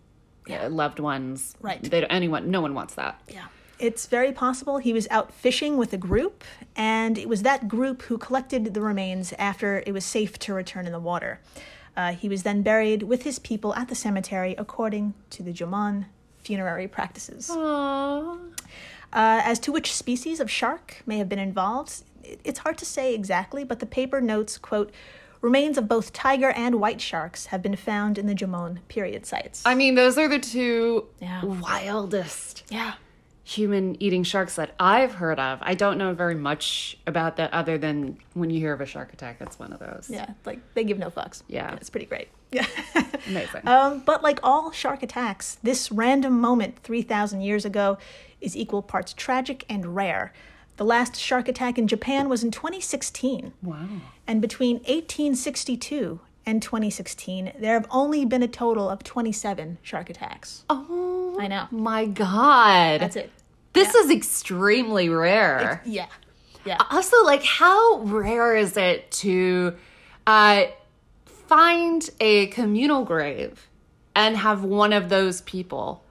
uh, 0.50 0.68
loved 0.70 0.98
ones. 0.98 1.54
Right. 1.60 1.82
They 1.82 2.00
don't, 2.00 2.10
anyone. 2.10 2.50
No 2.50 2.62
one 2.62 2.72
wants 2.74 2.94
that. 2.94 3.20
Yeah. 3.28 3.44
It's 3.78 4.06
very 4.06 4.32
possible 4.32 4.78
he 4.78 4.92
was 4.92 5.06
out 5.10 5.32
fishing 5.32 5.76
with 5.76 5.92
a 5.92 5.96
group, 5.96 6.42
and 6.74 7.16
it 7.16 7.28
was 7.28 7.42
that 7.42 7.68
group 7.68 8.02
who 8.02 8.18
collected 8.18 8.74
the 8.74 8.80
remains 8.80 9.32
after 9.38 9.82
it 9.86 9.92
was 9.92 10.04
safe 10.04 10.38
to 10.40 10.54
return 10.54 10.86
in 10.86 10.92
the 10.92 10.98
water. 11.00 11.40
Uh, 11.96 12.12
he 12.12 12.28
was 12.28 12.42
then 12.42 12.62
buried 12.62 13.02
with 13.04 13.22
his 13.22 13.38
people 13.38 13.74
at 13.74 13.88
the 13.88 13.94
cemetery 13.94 14.54
according 14.58 15.14
to 15.30 15.42
the 15.42 15.52
Jomon 15.52 16.06
funerary 16.38 16.88
practices. 16.88 17.48
Aww. 17.50 18.38
Uh, 19.12 19.40
as 19.44 19.58
to 19.60 19.72
which 19.72 19.92
species 19.94 20.38
of 20.40 20.50
shark 20.50 21.02
may 21.06 21.18
have 21.18 21.28
been 21.28 21.38
involved, 21.38 22.02
it's 22.44 22.60
hard 22.60 22.78
to 22.78 22.84
say 22.84 23.14
exactly, 23.14 23.64
but 23.64 23.80
the 23.80 23.86
paper 23.86 24.20
notes, 24.20 24.58
quote, 24.58 24.92
remains 25.40 25.78
of 25.78 25.88
both 25.88 26.12
tiger 26.12 26.50
and 26.50 26.80
white 26.80 27.00
sharks 27.00 27.46
have 27.46 27.62
been 27.62 27.76
found 27.76 28.18
in 28.18 28.26
the 28.26 28.34
Jomon 28.34 28.78
period 28.88 29.24
sites. 29.24 29.62
I 29.64 29.74
mean, 29.74 29.94
those 29.94 30.18
are 30.18 30.28
the 30.28 30.38
two 30.40 31.06
Yeah. 31.20 31.44
wildest 31.44 32.64
yeah. 32.70 32.94
Human 33.48 33.96
eating 34.02 34.22
sharks 34.24 34.56
that 34.56 34.74
I've 34.78 35.14
heard 35.14 35.40
of. 35.40 35.58
I 35.62 35.74
don't 35.74 35.96
know 35.96 36.12
very 36.12 36.34
much 36.34 36.98
about 37.06 37.36
that 37.36 37.50
other 37.54 37.78
than 37.78 38.18
when 38.34 38.50
you 38.50 38.60
hear 38.60 38.74
of 38.74 38.80
a 38.82 38.86
shark 38.86 39.10
attack, 39.14 39.38
that's 39.38 39.58
one 39.58 39.72
of 39.72 39.78
those. 39.78 40.10
Yeah, 40.10 40.28
like 40.44 40.60
they 40.74 40.84
give 40.84 40.98
no 40.98 41.08
fucks. 41.08 41.42
Yeah. 41.48 41.74
It's 41.76 41.88
pretty 41.88 42.04
great. 42.04 42.28
Yeah. 42.52 42.66
Amazing. 43.26 43.66
Um, 43.66 44.02
but 44.04 44.22
like 44.22 44.38
all 44.42 44.70
shark 44.70 45.02
attacks, 45.02 45.56
this 45.62 45.90
random 45.90 46.38
moment 46.38 46.78
3,000 46.82 47.40
years 47.40 47.64
ago 47.64 47.96
is 48.42 48.54
equal 48.54 48.82
parts 48.82 49.14
tragic 49.14 49.64
and 49.66 49.96
rare. 49.96 50.34
The 50.76 50.84
last 50.84 51.16
shark 51.16 51.48
attack 51.48 51.78
in 51.78 51.88
Japan 51.88 52.28
was 52.28 52.44
in 52.44 52.50
2016. 52.50 53.54
wow. 53.62 53.86
And 54.26 54.42
between 54.42 54.76
1862 54.80 56.20
and 56.44 56.62
2016, 56.62 57.52
there 57.58 57.72
have 57.74 57.86
only 57.90 58.26
been 58.26 58.42
a 58.42 58.48
total 58.48 58.90
of 58.90 59.02
27 59.02 59.78
shark 59.82 60.10
attacks. 60.10 60.64
Oh, 60.68 61.36
I 61.40 61.48
know. 61.48 61.66
my 61.70 62.04
God. 62.06 63.00
That's 63.00 63.16
it. 63.16 63.30
This 63.78 63.94
is 63.94 64.10
extremely 64.10 65.08
rare. 65.08 65.82
Yeah. 65.84 66.06
Yeah. 66.64 66.76
also, 66.90 67.24
like, 67.24 67.44
how 67.44 68.00
rare 68.00 68.54
is 68.54 68.76
it 68.76 69.10
to 69.12 69.74
uh, 70.26 70.64
find 71.24 72.08
a 72.20 72.48
communal 72.48 73.04
grave 73.04 73.68
and 74.14 74.36
have 74.36 74.64
one 74.64 74.92
of 74.92 75.08
those 75.08 75.40
people 75.42 76.04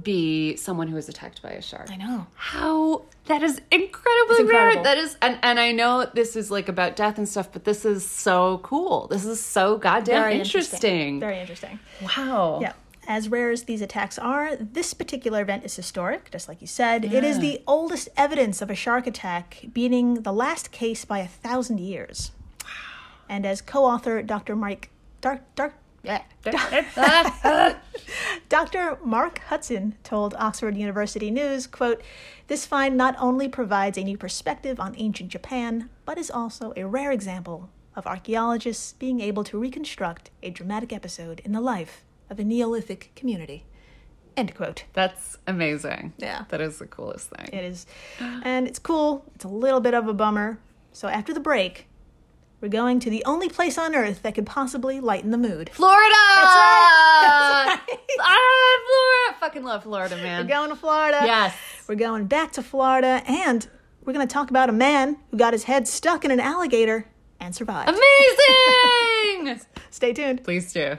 be 0.00 0.56
someone 0.56 0.88
who 0.88 0.94
was 0.94 1.08
attacked 1.08 1.42
by 1.42 1.50
a 1.50 1.60
shark? 1.60 1.90
I 1.90 1.96
know. 1.96 2.26
How 2.34 3.02
that 3.26 3.42
is 3.42 3.60
incredibly 3.70 4.44
rare. 4.44 4.82
That 4.82 4.98
is, 4.98 5.16
and, 5.20 5.38
and 5.42 5.60
I 5.60 5.72
know 5.72 6.06
this 6.14 6.34
is 6.34 6.50
like 6.50 6.68
about 6.68 6.96
death 6.96 7.18
and 7.18 7.28
stuff, 7.28 7.52
but 7.52 7.64
this 7.64 7.84
is 7.84 8.08
so 8.08 8.58
cool. 8.62 9.06
This 9.08 9.24
is 9.24 9.44
so 9.44 9.76
goddamn 9.76 10.22
Very 10.22 10.38
interesting. 10.38 11.20
Very 11.20 11.38
interesting. 11.40 11.78
Wow. 12.02 12.60
Yeah. 12.62 12.72
As 13.10 13.28
rare 13.28 13.50
as 13.50 13.64
these 13.64 13.82
attacks 13.82 14.20
are, 14.20 14.54
this 14.54 14.94
particular 14.94 15.42
event 15.42 15.64
is 15.64 15.74
historic, 15.74 16.30
just 16.30 16.46
like 16.46 16.60
you 16.60 16.68
said. 16.68 17.04
It 17.04 17.24
is 17.24 17.40
the 17.40 17.60
oldest 17.66 18.08
evidence 18.16 18.62
of 18.62 18.70
a 18.70 18.76
shark 18.76 19.04
attack, 19.04 19.64
beating 19.72 20.22
the 20.22 20.32
last 20.32 20.70
case 20.70 21.04
by 21.04 21.18
a 21.18 21.26
thousand 21.26 21.80
years. 21.80 22.30
And 23.28 23.44
as 23.44 23.62
co-author 23.62 24.22
Dr. 24.22 24.54
Mike 24.54 24.90
Dark 25.20 25.40
Dark 25.56 25.74
yeah, 26.04 26.22
Dr. 28.48 28.98
Mark 29.02 29.40
Hudson 29.40 29.96
told 30.04 30.36
Oxford 30.38 30.76
University 30.76 31.32
News, 31.32 31.66
quote, 31.66 32.00
"This 32.46 32.64
find 32.64 32.96
not 32.96 33.16
only 33.18 33.48
provides 33.48 33.98
a 33.98 34.04
new 34.04 34.18
perspective 34.18 34.78
on 34.78 34.94
ancient 34.96 35.30
Japan, 35.30 35.90
but 36.04 36.16
is 36.16 36.30
also 36.30 36.72
a 36.76 36.86
rare 36.86 37.10
example 37.10 37.70
of 37.96 38.06
archaeologists 38.06 38.92
being 38.92 39.20
able 39.20 39.42
to 39.42 39.58
reconstruct 39.58 40.30
a 40.44 40.50
dramatic 40.50 40.92
episode 40.92 41.40
in 41.44 41.50
the 41.50 41.60
life 41.60 42.04
of 42.30 42.38
a 42.38 42.44
Neolithic 42.44 43.12
community." 43.14 43.64
End 44.36 44.54
quote. 44.54 44.84
That's 44.92 45.36
amazing. 45.46 46.14
Yeah. 46.16 46.44
That 46.48 46.60
is 46.60 46.78
the 46.78 46.86
coolest 46.86 47.30
thing. 47.30 47.48
It 47.52 47.64
is, 47.64 47.86
and 48.20 48.66
it's 48.66 48.78
cool. 48.78 49.24
It's 49.34 49.44
a 49.44 49.48
little 49.48 49.80
bit 49.80 49.92
of 49.92 50.08
a 50.08 50.14
bummer. 50.14 50.58
So 50.92 51.08
after 51.08 51.34
the 51.34 51.40
break, 51.40 51.88
we're 52.60 52.68
going 52.68 53.00
to 53.00 53.10
the 53.10 53.24
only 53.24 53.48
place 53.48 53.78
on 53.78 53.94
Earth 53.94 54.22
that 54.22 54.34
could 54.34 54.46
possibly 54.46 55.00
lighten 55.00 55.30
the 55.30 55.38
mood. 55.38 55.70
Florida! 55.72 56.14
right. 56.14 57.66
That's 57.66 57.90
right. 57.90 57.98
Ah, 58.22 58.78
Florida! 58.86 59.40
Fucking 59.40 59.64
love 59.64 59.82
Florida, 59.84 60.16
man. 60.16 60.44
We're 60.44 60.48
going 60.54 60.68
to 60.70 60.76
Florida. 60.76 61.20
Yes. 61.24 61.54
We're 61.88 61.94
going 61.94 62.26
back 62.26 62.52
to 62.52 62.62
Florida, 62.62 63.22
and 63.26 63.66
we're 64.04 64.12
going 64.12 64.26
to 64.26 64.32
talk 64.32 64.50
about 64.50 64.68
a 64.68 64.72
man 64.72 65.16
who 65.30 65.38
got 65.38 65.52
his 65.54 65.64
head 65.64 65.88
stuck 65.88 66.24
in 66.24 66.30
an 66.30 66.40
alligator 66.40 67.06
and 67.40 67.54
survived. 67.54 67.88
Amazing! 67.88 69.60
Stay 69.90 70.12
tuned. 70.12 70.44
Please 70.44 70.72
do. 70.72 70.98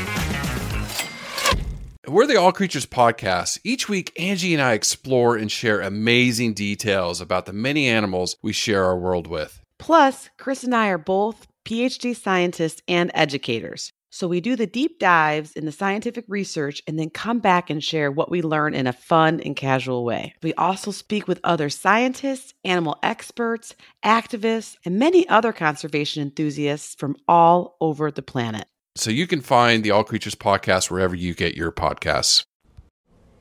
We're 2.11 2.27
the 2.27 2.35
All 2.35 2.51
Creatures 2.51 2.85
Podcast. 2.85 3.59
Each 3.63 3.87
week, 3.87 4.11
Angie 4.19 4.53
and 4.53 4.61
I 4.61 4.73
explore 4.73 5.37
and 5.37 5.49
share 5.49 5.79
amazing 5.79 6.53
details 6.53 7.21
about 7.21 7.45
the 7.45 7.53
many 7.53 7.87
animals 7.87 8.35
we 8.41 8.51
share 8.51 8.83
our 8.83 8.97
world 8.97 9.27
with. 9.27 9.61
Plus, 9.77 10.29
Chris 10.37 10.65
and 10.65 10.75
I 10.75 10.89
are 10.89 10.97
both 10.97 11.47
PhD 11.63 12.13
scientists 12.13 12.81
and 12.85 13.11
educators. 13.13 13.93
So 14.09 14.27
we 14.27 14.41
do 14.41 14.57
the 14.57 14.67
deep 14.67 14.99
dives 14.99 15.53
in 15.53 15.63
the 15.63 15.71
scientific 15.71 16.25
research 16.27 16.83
and 16.85 16.99
then 16.99 17.11
come 17.11 17.39
back 17.39 17.69
and 17.69 17.81
share 17.81 18.11
what 18.11 18.29
we 18.29 18.41
learn 18.41 18.73
in 18.73 18.87
a 18.87 18.93
fun 18.93 19.39
and 19.39 19.55
casual 19.55 20.03
way. 20.03 20.33
We 20.43 20.53
also 20.55 20.91
speak 20.91 21.29
with 21.29 21.39
other 21.45 21.69
scientists, 21.69 22.53
animal 22.65 22.99
experts, 23.01 23.73
activists, 24.03 24.75
and 24.83 24.99
many 24.99 25.29
other 25.29 25.53
conservation 25.53 26.23
enthusiasts 26.23 26.93
from 26.93 27.15
all 27.25 27.77
over 27.79 28.11
the 28.11 28.21
planet. 28.21 28.67
So 28.95 29.09
you 29.09 29.25
can 29.25 29.39
find 29.39 29.83
the 29.83 29.91
All 29.91 30.03
Creatures 30.03 30.35
Podcast 30.35 30.91
wherever 30.91 31.15
you 31.15 31.33
get 31.33 31.55
your 31.55 31.71
podcasts. 31.71 32.43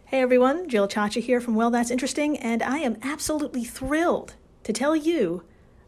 Hey 0.04 0.22
everyone, 0.22 0.68
Jill 0.68 0.86
Chacha 0.86 1.18
here 1.20 1.40
from 1.40 1.56
Well 1.56 1.70
That's 1.70 1.90
Interesting, 1.90 2.36
and 2.38 2.62
I 2.62 2.78
am 2.78 2.96
absolutely 3.02 3.64
thrilled 3.64 4.34
to 4.62 4.72
tell 4.72 4.94
you 4.94 5.42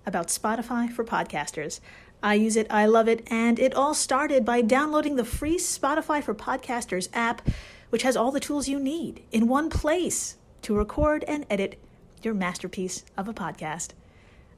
about 0.05 0.29
Spotify 0.29 0.91
for 0.91 1.05
podcasters. 1.05 1.79
I 2.23 2.35
use 2.35 2.57
it, 2.57 2.67
I 2.71 2.87
love 2.87 3.09
it, 3.09 3.27
and 3.31 3.59
it 3.59 3.75
all 3.75 3.95
started 3.95 4.45
by 4.45 4.63
downloading 4.63 5.15
the 5.15 5.25
free 5.25 5.59
Spotify 5.59 6.23
for 6.23 6.35
Podcasters 6.35 7.09
app, 7.13 7.49
which 7.91 8.03
has 8.03 8.17
all 8.17 8.33
the 8.33 8.41
tools 8.41 8.69
you 8.69 8.81
need 8.81 9.23
in 9.31 9.49
one 9.49 9.71
place 9.71 10.37
to 10.63 10.77
record 10.77 11.25
and 11.29 11.47
edit 11.49 11.81
your 12.23 12.35
masterpiece 12.35 13.05
of 13.17 13.29
a 13.29 13.35
podcast. 13.35 13.91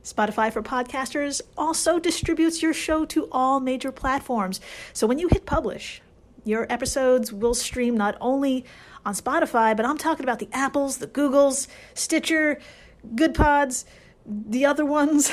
Spotify 0.05 0.53
for 0.53 0.63
Podcasters 0.63 1.41
also 1.57 1.99
distributes 1.99 2.63
your 2.63 2.75
show 2.75 3.07
to 3.07 3.27
all 3.33 3.59
major 3.59 3.91
platforms. 3.91 4.61
So 4.93 5.07
when 5.07 5.19
you 5.19 5.29
hit 5.29 5.47
publish, 5.47 6.03
your 6.45 6.71
episodes 6.71 7.33
will 7.33 7.55
stream 7.55 7.97
not 7.97 8.17
only 8.21 8.67
on 9.07 9.15
Spotify, 9.15 9.75
but 9.75 9.87
I'm 9.87 9.97
talking 9.97 10.25
about 10.25 10.41
the 10.41 10.49
Apples, 10.53 10.99
the 10.99 11.07
Googles, 11.07 11.69
Stitcher, 11.95 12.61
Good 13.15 13.35
Pods, 13.35 13.87
the 14.27 14.67
other 14.67 14.85
ones. 14.85 15.33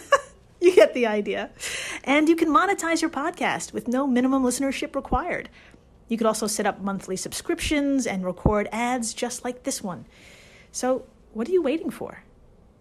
you 0.60 0.74
get 0.74 0.92
the 0.92 1.06
idea. 1.06 1.50
And 2.02 2.28
you 2.28 2.34
can 2.34 2.48
monetize 2.48 3.00
your 3.00 3.10
podcast 3.10 3.72
with 3.72 3.86
no 3.86 4.04
minimum 4.08 4.42
listenership 4.42 4.96
required. 4.96 5.48
You 6.08 6.18
could 6.18 6.26
also 6.26 6.48
set 6.48 6.66
up 6.66 6.80
monthly 6.80 7.16
subscriptions 7.16 8.04
and 8.04 8.24
record 8.24 8.68
ads 8.72 9.14
just 9.14 9.44
like 9.44 9.62
this 9.62 9.80
one. 9.80 10.06
So, 10.72 11.04
what 11.32 11.48
are 11.48 11.52
you 11.52 11.62
waiting 11.62 11.90
for? 11.90 12.24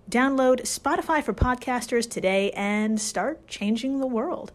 Download 0.09 0.61
Spotify 0.61 1.23
for 1.23 1.33
podcasters 1.33 2.07
today 2.07 2.51
and 2.51 3.01
start 3.01 3.47
changing 3.47 3.99
the 3.99 4.05
world. 4.05 4.51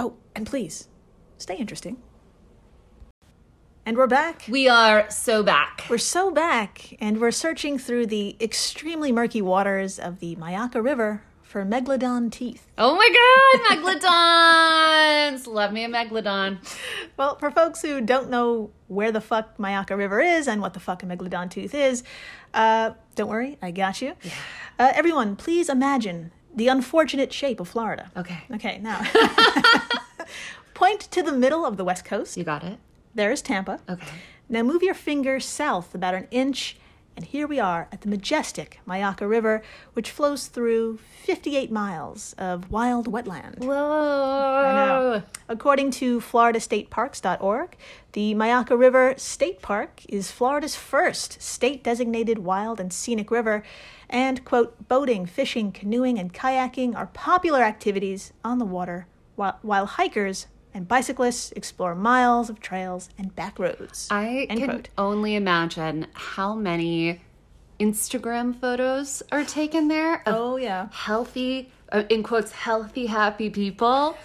Oh, 0.00 0.14
and 0.34 0.44
please, 0.44 0.88
stay 1.38 1.56
interesting. 1.56 1.98
And 3.84 3.96
we're 3.96 4.08
back. 4.08 4.46
We 4.48 4.68
are 4.68 5.08
so 5.08 5.44
back. 5.44 5.84
We're 5.88 5.98
so 5.98 6.32
back, 6.32 6.96
and 7.00 7.20
we're 7.20 7.30
searching 7.30 7.78
through 7.78 8.06
the 8.06 8.36
extremely 8.40 9.12
murky 9.12 9.40
waters 9.40 10.00
of 10.00 10.18
the 10.18 10.34
Myakka 10.34 10.82
River 10.82 11.22
for 11.46 11.64
megalodon 11.64 12.30
teeth. 12.30 12.66
Oh 12.76 12.96
my 12.96 13.08
god, 13.70 14.02
megalodons! 14.02 15.46
Love 15.52 15.72
me 15.72 15.84
a 15.84 15.88
megalodon. 15.88 16.58
Well, 17.16 17.36
for 17.36 17.50
folks 17.50 17.82
who 17.82 18.00
don't 18.00 18.28
know 18.28 18.70
where 18.88 19.12
the 19.12 19.20
fuck 19.20 19.56
Myakka 19.56 19.96
River 19.96 20.20
is 20.20 20.48
and 20.48 20.60
what 20.60 20.74
the 20.74 20.80
fuck 20.80 21.02
a 21.02 21.06
megalodon 21.06 21.50
tooth 21.50 21.74
is, 21.74 22.02
uh, 22.52 22.90
don't 23.14 23.28
worry, 23.28 23.58
I 23.62 23.70
got 23.70 24.02
you. 24.02 24.14
Uh, 24.78 24.92
everyone, 24.94 25.36
please 25.36 25.68
imagine 25.68 26.32
the 26.54 26.68
unfortunate 26.68 27.32
shape 27.32 27.60
of 27.60 27.68
Florida. 27.68 28.10
Okay. 28.16 28.40
Okay, 28.52 28.78
now 28.78 29.02
point 30.74 31.00
to 31.12 31.22
the 31.22 31.32
middle 31.32 31.64
of 31.64 31.76
the 31.76 31.84
west 31.84 32.04
coast. 32.04 32.36
You 32.36 32.44
got 32.44 32.64
it? 32.64 32.78
There 33.14 33.30
is 33.30 33.40
Tampa. 33.40 33.80
Okay. 33.88 34.06
Now 34.48 34.62
move 34.62 34.82
your 34.82 34.94
finger 34.94 35.38
south 35.38 35.94
about 35.94 36.14
an 36.14 36.26
inch 36.30 36.76
And 37.16 37.24
here 37.24 37.46
we 37.46 37.58
are 37.58 37.88
at 37.90 38.02
the 38.02 38.08
majestic 38.08 38.78
Myakka 38.86 39.26
River, 39.26 39.62
which 39.94 40.10
flows 40.10 40.48
through 40.48 40.98
58 40.98 41.72
miles 41.72 42.34
of 42.36 42.70
wild 42.70 43.10
wetland. 43.10 43.64
Whoa. 43.64 45.22
According 45.48 45.92
to 45.92 46.20
FloridaStateParks.org, 46.20 47.74
the 48.12 48.34
Myakka 48.34 48.78
River 48.78 49.14
State 49.16 49.62
Park 49.62 50.02
is 50.10 50.30
Florida's 50.30 50.76
first 50.76 51.40
state 51.40 51.82
designated 51.82 52.40
wild 52.40 52.78
and 52.78 52.92
scenic 52.92 53.30
river, 53.30 53.62
and, 54.10 54.44
quote, 54.44 54.86
boating, 54.86 55.24
fishing, 55.24 55.72
canoeing, 55.72 56.18
and 56.18 56.34
kayaking 56.34 56.94
are 56.94 57.06
popular 57.06 57.62
activities 57.62 58.34
on 58.44 58.58
the 58.58 58.66
water, 58.66 59.06
while, 59.36 59.58
while 59.62 59.86
hikers 59.86 60.48
and 60.76 60.86
bicyclists 60.86 61.52
explore 61.52 61.94
miles 61.94 62.50
of 62.50 62.60
trails 62.60 63.08
and 63.16 63.34
back 63.34 63.58
roads. 63.58 64.08
I 64.10 64.46
End 64.50 64.60
can 64.60 64.68
quote. 64.68 64.88
only 64.98 65.34
imagine 65.34 66.06
how 66.12 66.54
many 66.54 67.22
Instagram 67.80 68.54
photos 68.60 69.22
are 69.32 69.42
taken 69.42 69.88
there 69.88 70.16
of 70.28 70.34
Oh, 70.34 70.56
yeah. 70.56 70.88
healthy, 70.92 71.70
uh, 71.90 72.02
in 72.10 72.22
quotes, 72.22 72.52
healthy, 72.52 73.06
happy 73.06 73.48
people. 73.48 74.16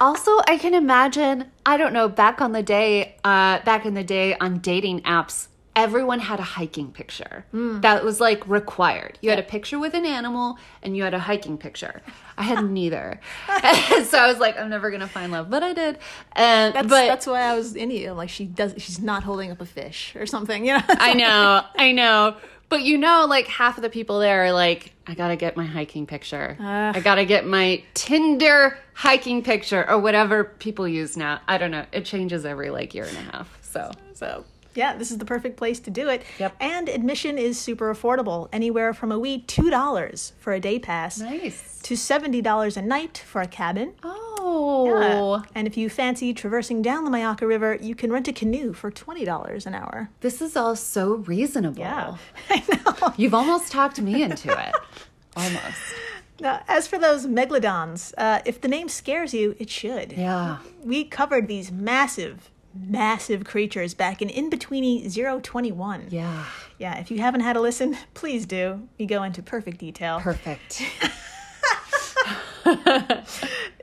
also, 0.00 0.32
I 0.48 0.58
can 0.58 0.74
imagine, 0.74 1.46
I 1.64 1.76
don't 1.76 1.92
know, 1.92 2.08
back 2.08 2.40
on 2.40 2.50
the 2.50 2.62
day, 2.64 3.14
uh, 3.22 3.60
back 3.60 3.86
in 3.86 3.94
the 3.94 4.02
day 4.02 4.36
on 4.38 4.58
dating 4.58 5.02
apps, 5.02 5.46
everyone 5.76 6.20
had 6.20 6.38
a 6.38 6.44
hiking 6.44 6.92
picture. 6.92 7.44
Hmm. 7.50 7.80
That 7.80 8.04
was 8.04 8.20
like 8.20 8.46
required. 8.48 9.18
You 9.20 9.30
had 9.30 9.38
a 9.38 9.42
picture 9.44 9.78
with 9.78 9.94
an 9.94 10.06
animal 10.06 10.58
and 10.82 10.96
you 10.96 11.02
had 11.02 11.14
a 11.14 11.18
hiking 11.18 11.58
picture. 11.58 12.02
I 12.38 12.42
had 12.44 12.64
neither. 12.70 13.20
so 14.04 14.18
I 14.18 14.26
was 14.28 14.38
like, 14.38 14.58
I'm 14.58 14.70
never 14.70 14.90
going 14.90 15.00
to 15.00 15.06
find 15.08 15.32
love, 15.32 15.50
but 15.50 15.62
I 15.62 15.72
did. 15.72 15.98
And, 16.32 16.74
That's, 16.74 16.86
but 16.88 17.06
that's 17.06 17.26
why 17.26 17.42
I 17.42 17.54
was 17.54 17.74
in 17.74 17.90
you. 17.90 18.12
Like 18.12 18.28
she 18.28 18.44
does, 18.44 18.74
she's 18.78 19.00
not 19.00 19.22
holding 19.24 19.50
up 19.50 19.60
a 19.60 19.66
fish 19.66 20.14
or 20.16 20.26
something, 20.26 20.64
you 20.64 20.74
know. 20.74 20.82
I 20.88 21.14
know, 21.14 21.62
I 21.76 21.92
know. 21.92 22.36
But 22.68 22.82
you 22.82 22.98
know, 22.98 23.26
like 23.28 23.46
half 23.46 23.76
of 23.76 23.82
the 23.82 23.90
people 23.90 24.18
there 24.18 24.44
are 24.44 24.52
like, 24.52 24.92
I 25.06 25.14
gotta 25.14 25.36
get 25.36 25.56
my 25.56 25.66
hiking 25.66 26.06
picture. 26.06 26.56
I 26.58 26.98
gotta 27.00 27.24
get 27.24 27.46
my 27.46 27.84
Tinder 27.92 28.78
hiking 28.94 29.42
picture 29.42 29.88
or 29.88 29.98
whatever 29.98 30.44
people 30.44 30.88
use 30.88 31.16
now. 31.16 31.40
I 31.46 31.58
don't 31.58 31.70
know. 31.70 31.84
It 31.92 32.04
changes 32.04 32.44
every 32.46 32.70
like 32.70 32.94
year 32.94 33.04
and 33.04 33.16
a 33.16 33.20
half. 33.20 33.58
So 33.60 33.90
So, 34.14 34.44
yeah, 34.74 34.96
this 34.96 35.10
is 35.10 35.18
the 35.18 35.24
perfect 35.24 35.56
place 35.56 35.80
to 35.80 35.90
do 35.90 36.08
it. 36.08 36.22
Yep. 36.38 36.56
And 36.60 36.88
admission 36.88 37.38
is 37.38 37.58
super 37.58 37.92
affordable, 37.94 38.48
anywhere 38.52 38.92
from 38.94 39.12
a 39.12 39.18
wee 39.18 39.40
two 39.42 39.70
dollars 39.70 40.32
for 40.38 40.52
a 40.52 40.60
day 40.60 40.78
pass 40.78 41.18
nice. 41.20 41.78
to 41.82 41.96
seventy 41.96 42.40
dollars 42.42 42.76
a 42.76 42.82
night 42.82 43.18
for 43.26 43.40
a 43.40 43.46
cabin. 43.46 43.94
Oh, 44.02 44.86
Yeah. 44.86 45.42
And 45.54 45.66
if 45.66 45.76
you 45.76 45.88
fancy 45.88 46.34
traversing 46.34 46.82
down 46.82 47.04
the 47.04 47.10
Myakka 47.10 47.46
River, 47.46 47.78
you 47.80 47.94
can 47.94 48.12
rent 48.12 48.28
a 48.28 48.32
canoe 48.32 48.72
for 48.72 48.90
twenty 48.90 49.24
dollars 49.24 49.66
an 49.66 49.74
hour. 49.74 50.10
this 50.20 50.40
is 50.42 50.56
all 50.56 50.76
so 50.76 51.14
reasonable. 51.16 51.78
Yeah, 51.80 52.16
I 52.50 52.62
know. 53.00 53.14
You've 53.16 53.34
almost 53.34 53.72
talked 53.72 54.00
me 54.00 54.22
into 54.22 54.50
it. 54.50 54.74
almost. 55.36 55.78
Now, 56.40 56.62
as 56.66 56.88
for 56.88 56.98
those 56.98 57.26
megalodons, 57.26 58.12
uh, 58.18 58.40
if 58.44 58.60
the 58.60 58.66
name 58.68 58.88
scares 58.88 59.32
you, 59.32 59.54
it 59.60 59.70
should. 59.70 60.12
Yeah. 60.12 60.58
We 60.82 61.04
covered 61.04 61.46
these 61.46 61.70
massive, 61.70 62.50
massive 62.74 63.44
creatures 63.44 63.94
back 63.94 64.20
in 64.20 64.28
In 64.28 64.50
Betweeny 64.50 65.42
021. 65.42 66.08
Yeah. 66.10 66.44
Yeah, 66.78 66.98
if 66.98 67.10
you 67.10 67.18
haven't 67.18 67.42
had 67.42 67.56
a 67.56 67.60
listen, 67.60 67.96
please 68.14 68.46
do. 68.46 68.88
We 68.98 69.06
go 69.06 69.22
into 69.22 69.42
perfect 69.42 69.78
detail. 69.78 70.20
Perfect. 70.20 70.82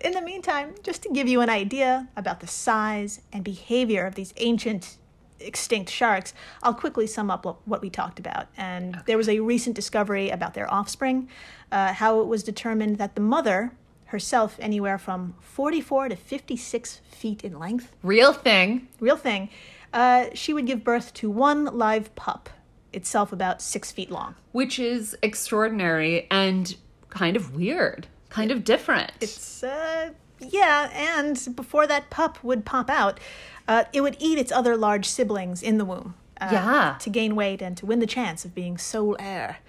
In 0.04 0.14
the 0.14 0.22
meantime, 0.22 0.74
just 0.82 1.04
to 1.04 1.10
give 1.10 1.28
you 1.28 1.42
an 1.42 1.50
idea 1.50 2.10
about 2.18 2.40
the 2.40 2.48
size 2.48 3.22
and 3.32 3.44
behavior 3.44 4.08
of 4.08 4.16
these 4.16 4.34
ancient 4.38 4.98
extinct 5.40 5.92
sharks, 5.92 6.34
I'll 6.64 6.74
quickly 6.74 7.06
sum 7.08 7.30
up 7.30 7.46
what 7.66 7.82
we 7.82 7.90
talked 7.90 8.20
about. 8.20 8.48
And 8.58 9.02
there 9.06 9.18
was 9.18 9.30
a 9.30 9.40
recent 9.40 9.76
discovery 9.76 10.30
about 10.30 10.54
their 10.54 10.72
offspring, 10.72 11.30
uh, 11.72 11.94
how 11.94 12.22
it 12.22 12.28
was 12.28 12.44
determined 12.44 12.98
that 12.98 13.16
the 13.16 13.22
mother, 13.22 13.74
herself 14.12 14.56
anywhere 14.60 14.97
from 14.97 15.34
44 15.41 16.10
to 16.10 16.15
56 16.15 17.02
feet 17.10 17.43
in 17.43 17.58
length, 17.60 17.93
Real 18.04 18.34
thing. 18.34 18.88
real 19.00 19.17
thing, 19.17 19.50
uh, 19.93 20.26
she 20.34 20.54
would 20.54 20.65
give 20.65 20.84
birth 20.84 21.13
to 21.15 21.30
one 21.30 21.65
live 21.65 22.13
pup, 22.15 22.50
itself 22.93 23.32
about 23.34 23.62
six 23.62 23.91
feet 23.91 24.12
long. 24.12 24.36
Which 24.52 24.78
is 24.80 25.15
extraordinary 25.21 26.28
and 26.30 26.76
kind 27.10 27.36
of 27.36 27.56
weird. 27.56 28.08
Kind 28.30 28.52
of 28.52 28.63
different. 28.63 29.12
It's, 29.21 29.63
uh, 29.63 30.12
yeah, 30.39 30.89
and 30.93 31.56
before 31.56 31.88
that 31.88 32.10
pup 32.10 32.43
would 32.43 32.65
pop 32.65 32.89
out, 32.89 33.19
uh, 33.67 33.84
it 33.93 34.02
would 34.02 34.17
eat 34.19 34.38
its 34.38 34.52
other 34.52 34.76
large 34.78 35.06
siblings 35.08 35.62
in 35.63 35.78
the 35.78 35.86
womb. 35.86 36.15
Uh, 36.39 36.50
Yeah. 36.52 36.95
To 37.00 37.10
gain 37.10 37.36
weight 37.36 37.62
and 37.62 37.78
to 37.78 37.86
win 37.86 38.00
the 38.00 38.08
chance 38.08 38.43
of 38.45 38.56
being 38.56 38.78
sole 38.78 39.15
heir. 39.19 39.60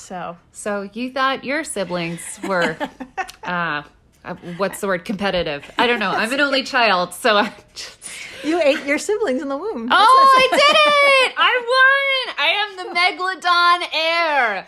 So, 0.00 0.36
So 0.52 0.88
you 0.92 1.10
thought 1.12 1.44
your 1.44 1.64
siblings 1.64 2.20
were, 2.44 2.76
uh, 3.42 3.82
uh, 4.24 4.34
what's 4.56 4.80
the 4.80 4.86
word? 4.86 5.04
Competitive. 5.04 5.68
I 5.78 5.86
don't 5.86 5.98
know. 5.98 6.10
I'm 6.10 6.32
an 6.32 6.40
only 6.40 6.62
child, 6.62 7.12
so 7.14 7.36
I 7.36 7.52
just. 7.74 7.98
you 8.44 8.60
ate 8.62 8.84
your 8.86 8.98
siblings 8.98 9.42
in 9.42 9.48
the 9.48 9.56
womb. 9.56 9.88
Oh, 9.90 10.38
I 10.38 10.48
did 10.50 10.60
it! 10.60 11.34
I 11.38 12.24
won! 12.26 12.34
I 12.38 12.48
am 12.62 12.76
the 12.76 12.84
Megalodon 12.94 13.88
heir. 13.94 14.66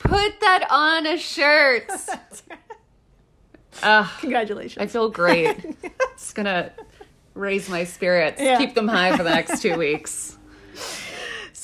Put 0.00 0.40
that 0.40 0.66
on 0.70 1.06
a 1.06 1.18
shirt. 1.18 1.90
Ugh, 3.82 4.10
Congratulations. 4.20 4.82
I 4.82 4.86
feel 4.86 5.08
great. 5.10 5.76
It's 6.12 6.32
gonna 6.32 6.72
raise 7.34 7.68
my 7.68 7.84
spirits, 7.84 8.40
Yeah. 8.40 8.58
keep 8.58 8.74
them 8.74 8.86
high 8.88 9.16
for 9.16 9.22
the 9.24 9.30
next 9.30 9.60
two 9.62 9.76
weeks. 9.76 10.36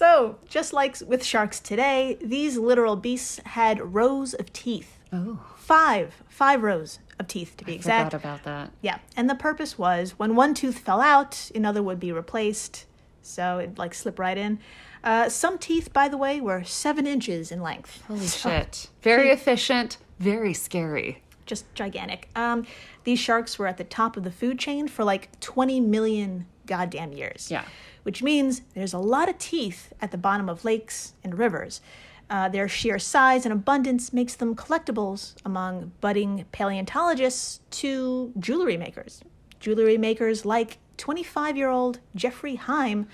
So, 0.01 0.39
just 0.49 0.73
like 0.73 0.97
with 1.07 1.23
sharks 1.23 1.61
today, 1.61 2.17
these 2.23 2.57
literal 2.57 2.97
beasts 2.97 3.39
had 3.45 3.93
rows 3.93 4.33
of 4.33 4.51
teeth—five, 4.51 6.23
five 6.27 6.63
rows 6.63 7.01
of 7.19 7.29
teeth 7.29 7.55
to 7.59 7.67
be 7.67 7.75
exact. 7.75 8.13
forgot 8.13 8.19
about 8.19 8.45
that. 8.45 8.71
Yeah, 8.81 9.01
and 9.15 9.29
the 9.29 9.35
purpose 9.35 9.77
was 9.77 10.13
when 10.13 10.37
one 10.37 10.55
tooth 10.55 10.79
fell 10.79 11.03
out, 11.03 11.51
another 11.55 11.83
would 11.83 12.01
be 12.01 12.13
replaced, 12.13 12.87
so 13.21 13.59
it'd 13.59 13.77
like 13.77 13.93
slip 13.93 14.19
right 14.19 14.39
in. 14.39 14.59
Uh, 15.05 15.29
some 15.29 15.59
teeth, 15.59 15.93
by 15.93 16.09
the 16.09 16.17
way, 16.17 16.41
were 16.41 16.65
seven 16.65 17.07
inches 17.07 17.53
in 17.53 17.61
length. 17.61 18.03
Holy 18.09 18.27
shit. 18.27 18.89
Very 19.03 19.29
efficient, 19.29 19.99
very 20.19 20.55
scary. 20.55 21.23
Just 21.45 21.67
gigantic. 21.75 22.31
Um, 22.35 22.67
these 23.05 23.19
sharks 23.19 23.59
were 23.59 23.67
at 23.67 23.77
the 23.77 23.85
top 23.85 24.17
of 24.17 24.25
the 24.25 24.33
food 24.33 24.59
chain 24.59 24.89
for 24.89 25.05
like 25.05 25.39
20 25.41 25.79
million 25.83 26.47
goddamn 26.65 27.13
years. 27.13 27.51
Yeah. 27.51 27.65
Which 28.03 28.23
means 28.23 28.63
there's 28.75 28.93
a 28.95 28.99
lot 28.99 29.29
of 29.29 29.39
teeth 29.39 29.93
at 30.01 30.11
the 30.11 30.19
bottom 30.19 30.49
of 30.49 30.65
lakes 30.65 31.13
and 31.23 31.39
rivers. 31.39 31.81
Uh, 32.31 32.49
their 32.49 32.69
sheer 32.69 32.99
size 32.99 33.45
and 33.45 33.53
abundance 33.53 34.13
makes 34.13 34.35
them 34.37 34.55
collectibles 34.55 35.35
among 35.45 35.93
budding 36.01 36.45
paleontologists 36.53 37.61
to 37.71 38.33
jewelry 38.39 38.77
makers. 38.77 39.21
Jewelry 39.59 39.99
makers 39.99 40.45
like 40.47 40.79
25 40.97 41.57
year 41.57 41.69
old 41.69 41.99
Jeffrey 42.15 42.55
Heim, 42.55 43.07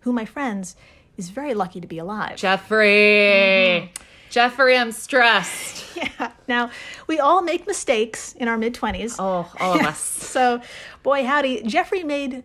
who, 0.00 0.12
my 0.12 0.24
friends, 0.24 0.76
is 1.16 1.30
very 1.30 1.54
lucky 1.54 1.80
to 1.80 1.86
be 1.86 1.98
alive. 1.98 2.36
Jeffrey. 2.36 3.92
Jeffrey, 4.30 4.76
I'm 4.76 4.92
stressed. 4.92 5.82
Yeah. 6.18 6.32
Now, 6.48 6.70
we 7.06 7.20
all 7.20 7.40
make 7.40 7.68
mistakes 7.68 8.32
in 8.32 8.48
our 8.48 8.58
mid 8.58 8.74
20s. 8.74 9.14
Oh, 9.20 9.50
all 9.60 9.74
of 9.78 9.86
us. 9.86 9.98
So, 9.98 10.60
boy, 11.04 11.24
howdy, 11.24 11.62
Jeffrey 11.62 12.02
made 12.02 12.42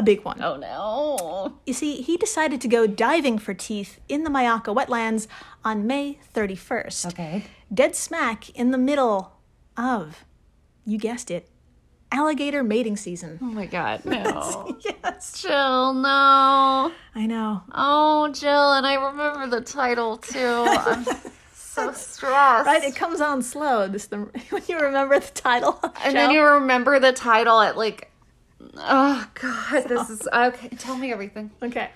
a 0.00 0.02
big 0.02 0.24
one. 0.24 0.42
Oh 0.42 0.56
no. 0.56 1.58
You 1.66 1.74
see, 1.74 2.00
he 2.00 2.16
decided 2.16 2.60
to 2.62 2.68
go 2.68 2.86
diving 2.86 3.38
for 3.38 3.54
teeth 3.54 4.00
in 4.08 4.24
the 4.24 4.30
Myakka 4.30 4.74
wetlands 4.74 5.26
on 5.62 5.86
May 5.86 6.18
31st. 6.34 7.06
Okay. 7.12 7.44
Dead 7.72 7.94
smack 7.94 8.50
in 8.50 8.70
the 8.70 8.78
middle 8.78 9.36
of, 9.76 10.24
you 10.84 10.98
guessed 10.98 11.30
it, 11.30 11.48
alligator 12.10 12.64
mating 12.64 12.96
season. 12.96 13.38
Oh 13.42 13.44
my 13.44 13.66
god, 13.66 14.04
no. 14.04 14.76
yes. 14.84 15.42
Jill, 15.42 15.92
no. 15.92 16.90
I 17.14 17.26
know. 17.26 17.62
Oh, 17.72 18.32
Jill, 18.32 18.72
and 18.72 18.86
I 18.86 18.94
remember 18.94 19.46
the 19.48 19.60
title 19.64 20.16
too. 20.16 20.64
I'm 20.66 21.04
so 21.52 21.92
stressed. 21.92 22.66
Right? 22.66 22.82
It 22.82 22.96
comes 22.96 23.20
on 23.20 23.42
slow 23.42 23.86
this 23.86 24.06
the, 24.06 24.16
when 24.50 24.62
you 24.66 24.78
remember 24.78 25.20
the 25.20 25.30
title. 25.32 25.78
and 26.02 26.16
then 26.16 26.30
you 26.30 26.42
remember 26.42 26.98
the 26.98 27.12
title 27.12 27.60
at 27.60 27.76
like, 27.76 28.09
oh 28.76 29.26
god, 29.34 29.88
this 29.88 30.10
is 30.10 30.28
okay. 30.32 30.68
Tell 30.78 30.96
me 30.96 31.12
everything. 31.12 31.50
Okay. 31.62 31.90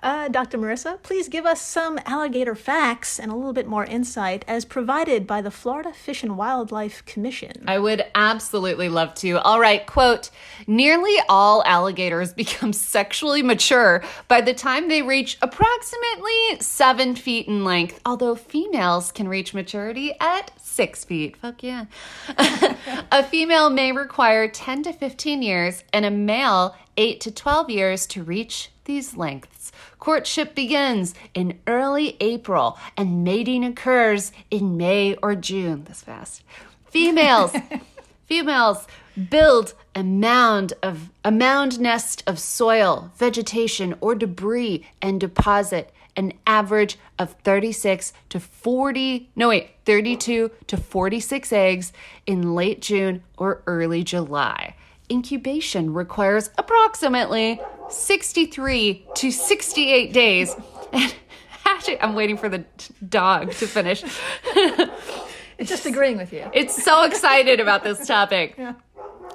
Uh, 0.00 0.28
Dr. 0.28 0.58
Marissa, 0.58 1.02
please 1.02 1.28
give 1.28 1.44
us 1.44 1.60
some 1.60 1.98
alligator 2.06 2.54
facts 2.54 3.18
and 3.18 3.32
a 3.32 3.34
little 3.34 3.52
bit 3.52 3.66
more 3.66 3.84
insight 3.84 4.44
as 4.46 4.64
provided 4.64 5.26
by 5.26 5.42
the 5.42 5.50
Florida 5.50 5.92
Fish 5.92 6.22
and 6.22 6.36
Wildlife 6.36 7.04
Commission. 7.04 7.64
I 7.66 7.78
would 7.78 8.04
absolutely 8.14 8.88
love 8.88 9.14
to. 9.16 9.38
All 9.38 9.58
right, 9.58 9.84
quote 9.86 10.30
Nearly 10.66 11.16
all 11.28 11.64
alligators 11.64 12.32
become 12.38 12.72
sexually 12.72 13.42
mature 13.42 14.04
by 14.28 14.40
the 14.40 14.54
time 14.54 14.88
they 14.88 15.02
reach 15.02 15.36
approximately 15.42 16.60
seven 16.60 17.16
feet 17.16 17.48
in 17.48 17.64
length, 17.64 18.00
although 18.06 18.36
females 18.36 19.10
can 19.10 19.28
reach 19.28 19.52
maturity 19.52 20.12
at 20.20 20.52
six 20.60 21.04
feet. 21.04 21.36
Fuck 21.36 21.64
yeah. 21.64 21.86
a 22.38 23.24
female 23.24 23.68
may 23.68 23.90
require 23.90 24.48
10 24.48 24.84
to 24.84 24.92
15 24.92 25.42
years, 25.42 25.82
and 25.92 26.04
a 26.04 26.10
male 26.10 26.76
8 26.96 27.20
to 27.20 27.30
12 27.30 27.70
years 27.70 28.06
to 28.06 28.22
reach 28.22 28.70
these 28.84 29.16
lengths. 29.16 29.70
Courtship 29.98 30.54
begins 30.54 31.14
in 31.34 31.58
early 31.66 32.16
April 32.20 32.78
and 32.96 33.24
mating 33.24 33.64
occurs 33.64 34.32
in 34.50 34.76
May 34.76 35.14
or 35.16 35.34
June. 35.34 35.84
This 35.84 36.02
fast. 36.02 36.42
Females 36.86 37.52
females 38.26 38.86
build 39.30 39.74
a 39.94 40.04
mound 40.04 40.74
of 40.82 41.10
a 41.24 41.32
mound 41.32 41.80
nest 41.80 42.22
of 42.26 42.38
soil, 42.38 43.10
vegetation 43.16 43.94
or 44.00 44.14
debris 44.14 44.86
and 45.02 45.20
deposit 45.20 45.92
an 46.16 46.32
average 46.46 46.98
of 47.18 47.34
36 47.44 48.12
to 48.28 48.40
40 48.40 49.30
no 49.36 49.48
wait 49.48 49.70
32 49.84 50.50
to 50.66 50.76
46 50.76 51.52
eggs 51.52 51.92
in 52.26 52.54
late 52.54 52.82
June 52.82 53.22
or 53.36 53.62
early 53.66 54.02
July. 54.02 54.74
Incubation 55.10 55.92
requires 55.94 56.50
approximately 56.58 57.60
63 57.88 59.06
to 59.14 59.30
68 59.30 60.12
days. 60.12 60.54
And 60.92 61.14
actually, 61.64 62.00
I'm 62.00 62.14
waiting 62.14 62.36
for 62.36 62.48
the 62.48 62.64
dog 63.08 63.52
to 63.52 63.66
finish. 63.66 64.04
It's 64.54 64.90
just 65.70 65.86
agreeing 65.86 66.16
with 66.16 66.32
you. 66.32 66.48
It's 66.52 66.82
so 66.82 67.04
excited 67.04 67.60
about 67.60 67.84
this 67.84 68.06
topic. 68.06 68.54
Yeah. 68.58 68.74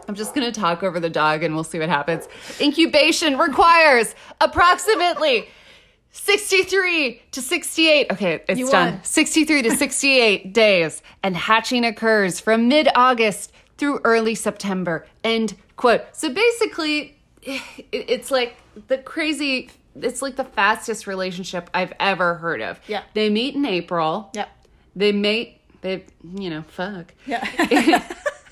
I'm 0.08 0.16
just 0.16 0.36
going 0.36 0.52
to 0.52 0.60
talk 0.60 0.84
over 0.84 1.00
the 1.00 1.10
dog 1.10 1.44
and 1.44 1.56
we'll 1.56 1.64
see 1.64 1.80
what 1.80 1.88
happens. 1.90 2.28
Incubation 2.60 3.38
requires 3.38 4.16
approximately 4.42 5.48
63 6.12 7.22
to 7.32 7.42
68. 7.42 8.12
Okay, 8.12 8.44
it's 8.50 8.70
done. 8.70 8.94
won. 8.96 9.04
63 9.04 9.62
to 9.62 9.76
68 9.76 10.54
days. 10.54 11.02
And 11.24 11.38
hatching 11.38 11.86
occurs 11.86 12.40
from 12.42 12.68
mid 12.68 12.90
August 12.96 13.53
through 13.84 14.00
early 14.06 14.34
September. 14.36 15.06
End 15.26 15.56
quote. 15.76 16.02
So 16.14 16.34
basically, 16.34 17.18
it's 17.92 18.32
like 18.32 18.56
the 18.88 18.98
crazy, 18.98 19.70
it's 20.00 20.22
like 20.22 20.38
the 20.38 20.46
fastest 20.46 21.06
relationship 21.06 21.70
I've 21.74 21.92
ever 22.00 22.36
heard 22.36 22.62
of. 22.62 22.80
Yeah. 22.88 23.04
They 23.14 23.30
meet 23.30 23.56
in 23.56 23.66
April. 23.66 24.30
Yep. 24.34 24.50
They 24.96 25.12
mate, 25.12 25.60
they, 25.82 26.06
you 26.38 26.50
know, 26.50 26.62
fuck 26.62 27.14
Yeah. 27.26 27.44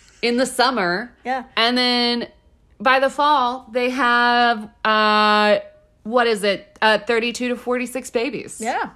in 0.21 0.35
the 0.35 0.45
summer. 0.45 1.13
Yeah. 1.23 1.45
And 1.55 1.77
then 1.77 2.27
by 2.79 2.99
the 2.99 3.09
fall, 3.09 3.67
they 3.71 3.89
have 3.91 4.69
uh 4.83 5.59
what 6.03 6.27
is 6.27 6.43
it? 6.43 6.77
Uh 6.81 6.97
32 6.97 7.49
to 7.49 7.55
46 7.55 8.09
babies. 8.09 8.59
yeah. 8.59 8.89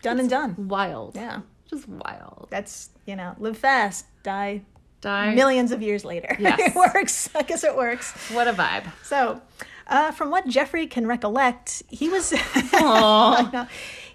Done 0.00 0.20
and 0.20 0.30
done. 0.30 0.68
Wild. 0.68 1.16
Yeah. 1.16 1.40
Just 1.68 1.86
wild. 1.88 2.46
That's, 2.50 2.90
you 3.06 3.16
know, 3.16 3.34
live 3.38 3.58
fast, 3.58 4.06
die 4.22 4.62
Die. 5.00 5.34
millions 5.34 5.72
of 5.72 5.82
years 5.82 6.04
later. 6.04 6.36
Yes. 6.40 6.58
it 6.60 6.74
works. 6.74 7.28
I 7.34 7.42
guess 7.42 7.62
it 7.64 7.76
works. 7.76 8.12
What 8.32 8.48
a 8.48 8.52
vibe. 8.52 8.84
So, 9.02 9.40
uh, 9.86 10.10
from 10.12 10.30
what 10.30 10.48
Jeffrey 10.48 10.86
can 10.86 11.06
recollect, 11.06 11.82
he 11.88 12.08
was. 12.08 12.32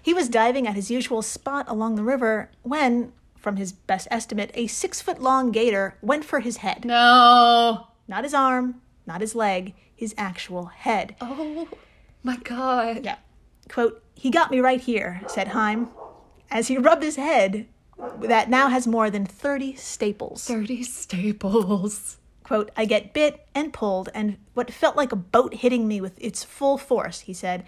He 0.04 0.12
was 0.12 0.28
diving 0.28 0.66
at 0.66 0.74
his 0.74 0.90
usual 0.90 1.22
spot 1.22 1.66
along 1.68 1.94
the 1.94 2.02
river 2.02 2.50
when, 2.62 3.12
from 3.36 3.54
his 3.54 3.70
best 3.72 4.08
estimate, 4.10 4.50
a 4.54 4.66
six 4.66 5.00
foot 5.00 5.22
long 5.22 5.52
gator 5.52 5.96
went 6.02 6.24
for 6.24 6.40
his 6.40 6.56
head. 6.58 6.84
no. 6.84 7.86
Not 8.08 8.24
his 8.24 8.34
arm, 8.34 8.82
not 9.06 9.20
his 9.20 9.36
leg, 9.36 9.74
his 9.94 10.12
actual 10.18 10.66
head. 10.66 11.14
Oh 11.20 11.68
my 12.24 12.36
god. 12.38 13.04
Yeah. 13.04 13.18
Quote, 13.68 14.02
he 14.14 14.28
got 14.28 14.50
me 14.50 14.58
right 14.58 14.80
here, 14.80 15.20
said 15.28 15.48
Heim, 15.48 15.88
as 16.50 16.66
he 16.66 16.76
rubbed 16.76 17.04
his 17.04 17.14
head 17.16 17.68
that 18.20 18.48
now 18.50 18.68
has 18.68 18.86
more 18.86 19.10
than 19.10 19.24
30 19.26 19.74
staples. 19.76 20.44
30 20.46 20.82
staples. 20.84 22.18
Quote, 22.44 22.70
I 22.76 22.84
get 22.84 23.12
bit 23.14 23.46
and 23.54 23.72
pulled, 23.72 24.08
and 24.14 24.36
what 24.54 24.70
felt 24.72 24.96
like 24.96 25.12
a 25.12 25.16
boat 25.16 25.54
hitting 25.54 25.86
me 25.88 26.00
with 26.00 26.20
its 26.20 26.42
full 26.44 26.76
force, 26.78 27.20
he 27.20 27.32
said. 27.32 27.64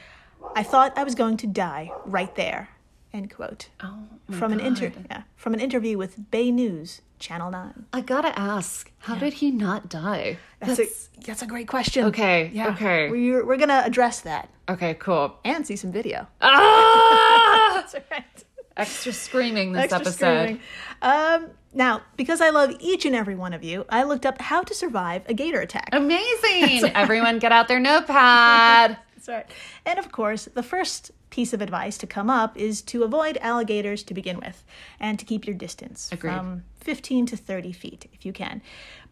I 0.55 0.63
thought 0.63 0.93
I 0.99 1.05
was 1.05 1.15
going 1.15 1.37
to 1.39 1.47
die 1.47 1.91
right 2.05 2.35
there. 2.35 2.69
End 3.13 3.33
quote. 3.35 3.69
Oh 3.81 4.05
from 4.31 4.53
an 4.53 4.59
inter- 4.61 4.93
yeah, 5.09 5.23
from 5.37 5.55
an 5.55 5.61
interview 5.61 5.97
with 5.97 6.31
Bay 6.33 6.51
News, 6.51 7.01
Channel 7.21 7.51
9. 7.53 7.87
I 7.93 8.01
gotta 8.01 8.37
ask, 8.39 8.91
how 8.99 9.15
did 9.15 9.35
he 9.35 9.53
not 9.53 9.89
die? 9.89 10.37
That's, 10.59 10.81
a, 10.81 10.87
that's 11.25 11.41
a 11.43 11.47
great 11.47 11.69
question. 11.69 12.07
Okay, 12.07 12.51
Yeah. 12.53 12.71
okay. 12.71 13.09
We're, 13.11 13.47
we're 13.47 13.57
to 13.69 13.85
address 13.87 14.21
that 14.23 14.49
Okay, 14.69 14.95
cool. 14.95 15.37
and 15.45 15.65
see 15.65 15.77
some 15.77 15.93
video. 15.93 16.27
Ah! 16.41 17.71
That's 17.75 17.95
right. 18.11 18.45
Extra 18.77 19.13
screaming 19.13 19.73
this 19.73 19.85
Extra 19.85 20.01
episode. 20.01 20.15
screaming. 20.15 20.61
Um, 21.03 21.51
now, 21.73 22.03
because 22.17 22.41
I 22.41 22.51
love 22.51 22.75
each 22.81 23.05
and 23.05 23.15
every 23.15 23.35
one 23.35 23.53
of 23.53 23.63
you, 23.63 23.85
I 23.89 24.03
looked 24.05 24.27
up 24.27 24.41
how 24.41 24.63
to 24.63 24.75
survive 24.75 25.23
a 25.29 25.35
gator 25.35 25.61
attack. 25.61 25.89
Amazing. 25.93 26.91
Everyone 26.95 27.39
get 27.39 27.53
out 27.53 27.69
their 27.69 27.81
notepad. 27.81 28.97
That's 29.15 29.29
right. 29.29 29.47
And 29.87 29.99
of 29.99 30.13
course, 30.13 30.49
the 30.55 30.63
first 30.63 31.11
piece 31.31 31.53
of 31.53 31.61
advice 31.61 31.99
to 31.99 32.07
come 32.07 32.31
up 32.31 32.57
is 32.57 32.81
to 32.83 33.03
avoid 33.03 33.39
alligators 33.41 34.03
to 34.05 34.15
begin 34.15 34.39
with 34.39 34.65
and 35.01 35.19
to 35.19 35.25
keep 35.25 35.47
your 35.47 35.57
distance 35.57 36.09
Agreed. 36.13 36.33
from 36.33 36.65
15 36.81 37.27
to 37.27 37.37
30 37.37 37.73
feet 37.73 38.07
if 38.13 38.25
you 38.25 38.33
can. 38.33 38.63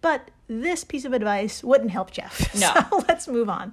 But 0.00 0.30
this 0.60 0.84
piece 0.84 1.04
of 1.04 1.12
advice 1.12 1.62
wouldn't 1.64 1.90
help 1.90 2.10
Jeff. 2.10 2.54
No. 2.62 2.72
So 2.74 3.04
let's 3.08 3.26
move 3.26 3.48
on. 3.48 3.72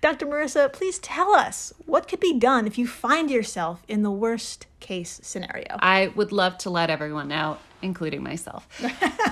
Dr. 0.00 0.26
Marissa, 0.26 0.72
please 0.72 0.98
tell 0.98 1.32
us 1.34 1.72
what 1.86 2.08
could 2.08 2.20
be 2.20 2.38
done 2.38 2.66
if 2.66 2.76
you 2.76 2.86
find 2.86 3.30
yourself 3.30 3.82
in 3.88 4.02
the 4.02 4.10
worst 4.10 4.66
case 4.80 5.20
scenario. 5.22 5.76
I 5.78 6.08
would 6.08 6.32
love 6.32 6.58
to 6.58 6.70
let 6.70 6.90
everyone 6.90 7.28
know, 7.28 7.58
including 7.82 8.22
myself. 8.22 8.68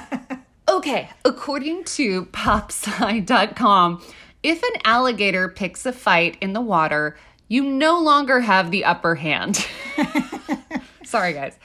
okay, 0.69 1.11
according 1.25 1.85
to 1.85 2.27
popsci.com, 2.27 4.03
if 4.43 4.63
an 4.63 4.81
alligator 4.85 5.49
picks 5.49 5.85
a 5.87 5.93
fight 5.93 6.37
in 6.41 6.53
the 6.53 6.61
water, 6.61 7.17
you 7.49 7.63
no 7.63 8.01
longer 8.01 8.41
have 8.41 8.71
the 8.71 8.85
upper 8.85 9.17
hand. 9.17 9.67
Sorry, 11.05 11.33
guys. 11.33 11.59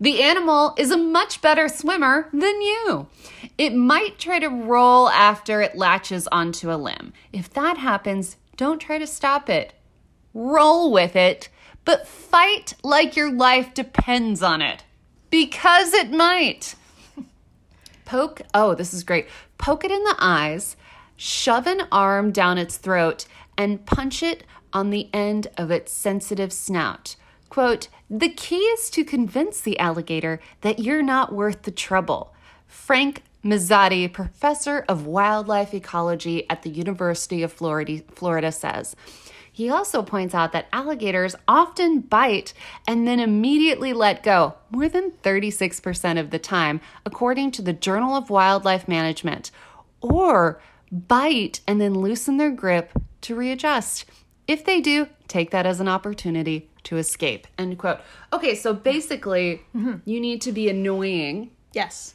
The 0.00 0.22
animal 0.22 0.74
is 0.76 0.90
a 0.90 0.96
much 0.96 1.40
better 1.40 1.68
swimmer 1.68 2.28
than 2.32 2.60
you. 2.60 3.08
It 3.56 3.74
might 3.74 4.18
try 4.18 4.38
to 4.40 4.48
roll 4.48 5.08
after 5.08 5.60
it 5.60 5.76
latches 5.76 6.26
onto 6.28 6.72
a 6.72 6.76
limb. 6.76 7.12
If 7.32 7.52
that 7.54 7.78
happens, 7.78 8.36
don't 8.56 8.80
try 8.80 8.98
to 8.98 9.06
stop 9.06 9.48
it. 9.48 9.72
Roll 10.32 10.90
with 10.90 11.14
it, 11.16 11.48
but 11.84 12.08
fight 12.08 12.74
like 12.82 13.16
your 13.16 13.30
life 13.30 13.74
depends 13.74 14.42
on 14.42 14.62
it. 14.62 14.84
Because 15.30 15.92
it 15.92 16.10
might. 16.10 16.74
Poke, 18.04 18.42
oh, 18.52 18.74
this 18.74 18.92
is 18.92 19.04
great. 19.04 19.28
Poke 19.58 19.84
it 19.84 19.90
in 19.90 20.02
the 20.04 20.16
eyes, 20.18 20.76
shove 21.16 21.66
an 21.66 21.82
arm 21.92 22.32
down 22.32 22.58
its 22.58 22.76
throat, 22.76 23.26
and 23.56 23.86
punch 23.86 24.22
it 24.22 24.44
on 24.72 24.90
the 24.90 25.08
end 25.12 25.46
of 25.56 25.70
its 25.70 25.92
sensitive 25.92 26.52
snout. 26.52 27.16
Quote, 27.54 27.86
the 28.10 28.30
key 28.30 28.56
is 28.56 28.90
to 28.90 29.04
convince 29.04 29.60
the 29.60 29.78
alligator 29.78 30.40
that 30.62 30.80
you're 30.80 31.04
not 31.04 31.32
worth 31.32 31.62
the 31.62 31.70
trouble. 31.70 32.34
Frank 32.66 33.22
Mazzotti, 33.44 34.12
professor 34.12 34.84
of 34.88 35.06
wildlife 35.06 35.72
ecology 35.72 36.50
at 36.50 36.62
the 36.62 36.70
University 36.70 37.44
of 37.44 37.52
Florida, 37.52 38.02
Florida 38.12 38.50
says. 38.50 38.96
He 39.52 39.70
also 39.70 40.02
points 40.02 40.34
out 40.34 40.50
that 40.50 40.66
alligators 40.72 41.36
often 41.46 42.00
bite 42.00 42.54
and 42.88 43.06
then 43.06 43.20
immediately 43.20 43.92
let 43.92 44.24
go, 44.24 44.54
more 44.72 44.88
than 44.88 45.12
36% 45.12 46.18
of 46.18 46.30
the 46.30 46.40
time, 46.40 46.80
according 47.06 47.52
to 47.52 47.62
the 47.62 47.72
Journal 47.72 48.16
of 48.16 48.30
Wildlife 48.30 48.88
Management, 48.88 49.52
or 50.00 50.60
bite 50.90 51.60
and 51.68 51.80
then 51.80 51.94
loosen 51.94 52.36
their 52.36 52.50
grip 52.50 52.90
to 53.20 53.36
readjust. 53.36 54.06
If 54.46 54.64
they 54.64 54.80
do, 54.80 55.08
take 55.28 55.50
that 55.50 55.66
as 55.66 55.80
an 55.80 55.88
opportunity 55.88 56.68
to 56.84 56.96
escape. 56.98 57.46
End 57.58 57.78
quote. 57.78 58.00
Okay, 58.32 58.54
so 58.54 58.74
basically, 58.74 59.62
you 60.04 60.20
need 60.20 60.42
to 60.42 60.52
be 60.52 60.68
annoying 60.68 61.50
yes. 61.72 62.14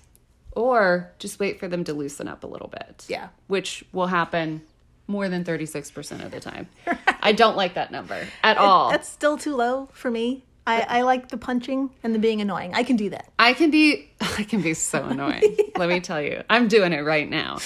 or 0.52 1.12
just 1.20 1.40
wait 1.40 1.60
for 1.60 1.68
them 1.68 1.84
to 1.86 1.94
loosen 1.94 2.28
up 2.28 2.44
a 2.44 2.48
little 2.48 2.68
bit. 2.68 3.06
Yeah. 3.08 3.30
Which 3.48 3.84
will 3.92 4.08
happen 4.08 4.62
more 5.08 5.28
than 5.28 5.44
36% 5.44 6.24
of 6.24 6.32
the 6.32 6.40
time. 6.40 6.68
I 7.22 7.32
don't 7.32 7.58
like 7.58 7.74
that 7.74 7.92
number 7.92 8.28
at 8.44 8.58
all. 8.58 8.92
That's 8.92 9.10
still 9.10 9.38
too 9.38 9.56
low 9.56 9.90
for 9.92 10.12
me. 10.12 10.46
I, 10.68 10.82
I 10.82 11.02
like 11.02 11.30
the 11.30 11.38
punching 11.38 11.90
and 12.04 12.14
the 12.14 12.20
being 12.20 12.42
annoying. 12.42 12.76
I 12.76 12.84
can 12.84 12.96
do 12.96 13.10
that. 13.10 13.32
I 13.40 13.54
can 13.54 13.72
be 13.72 14.12
I 14.22 14.44
can 14.44 14.62
be 14.62 14.76
so 14.76 15.04
annoying. 15.10 15.58
Let 15.76 15.90
me 15.90 16.00
tell 16.00 16.22
you. 16.22 16.44
I'm 16.50 16.68
doing 16.68 16.94
it 16.94 17.00
right 17.00 17.28
now. 17.28 17.58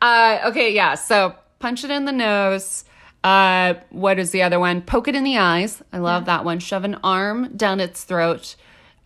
uh 0.00 0.38
okay, 0.46 0.72
yeah. 0.72 0.94
So 0.94 1.34
punch 1.58 1.84
it 1.84 1.90
in 1.90 2.06
the 2.06 2.12
nose. 2.12 2.84
Uh 3.24 3.74
what 3.90 4.18
is 4.18 4.30
the 4.30 4.42
other 4.42 4.60
one? 4.60 4.82
Poke 4.82 5.08
it 5.08 5.14
in 5.16 5.24
the 5.24 5.38
eyes. 5.38 5.82
I 5.92 5.98
love 5.98 6.26
that 6.26 6.44
one. 6.44 6.58
Shove 6.60 6.84
an 6.84 6.96
arm 7.02 7.56
down 7.56 7.80
its 7.80 8.04
throat. 8.04 8.54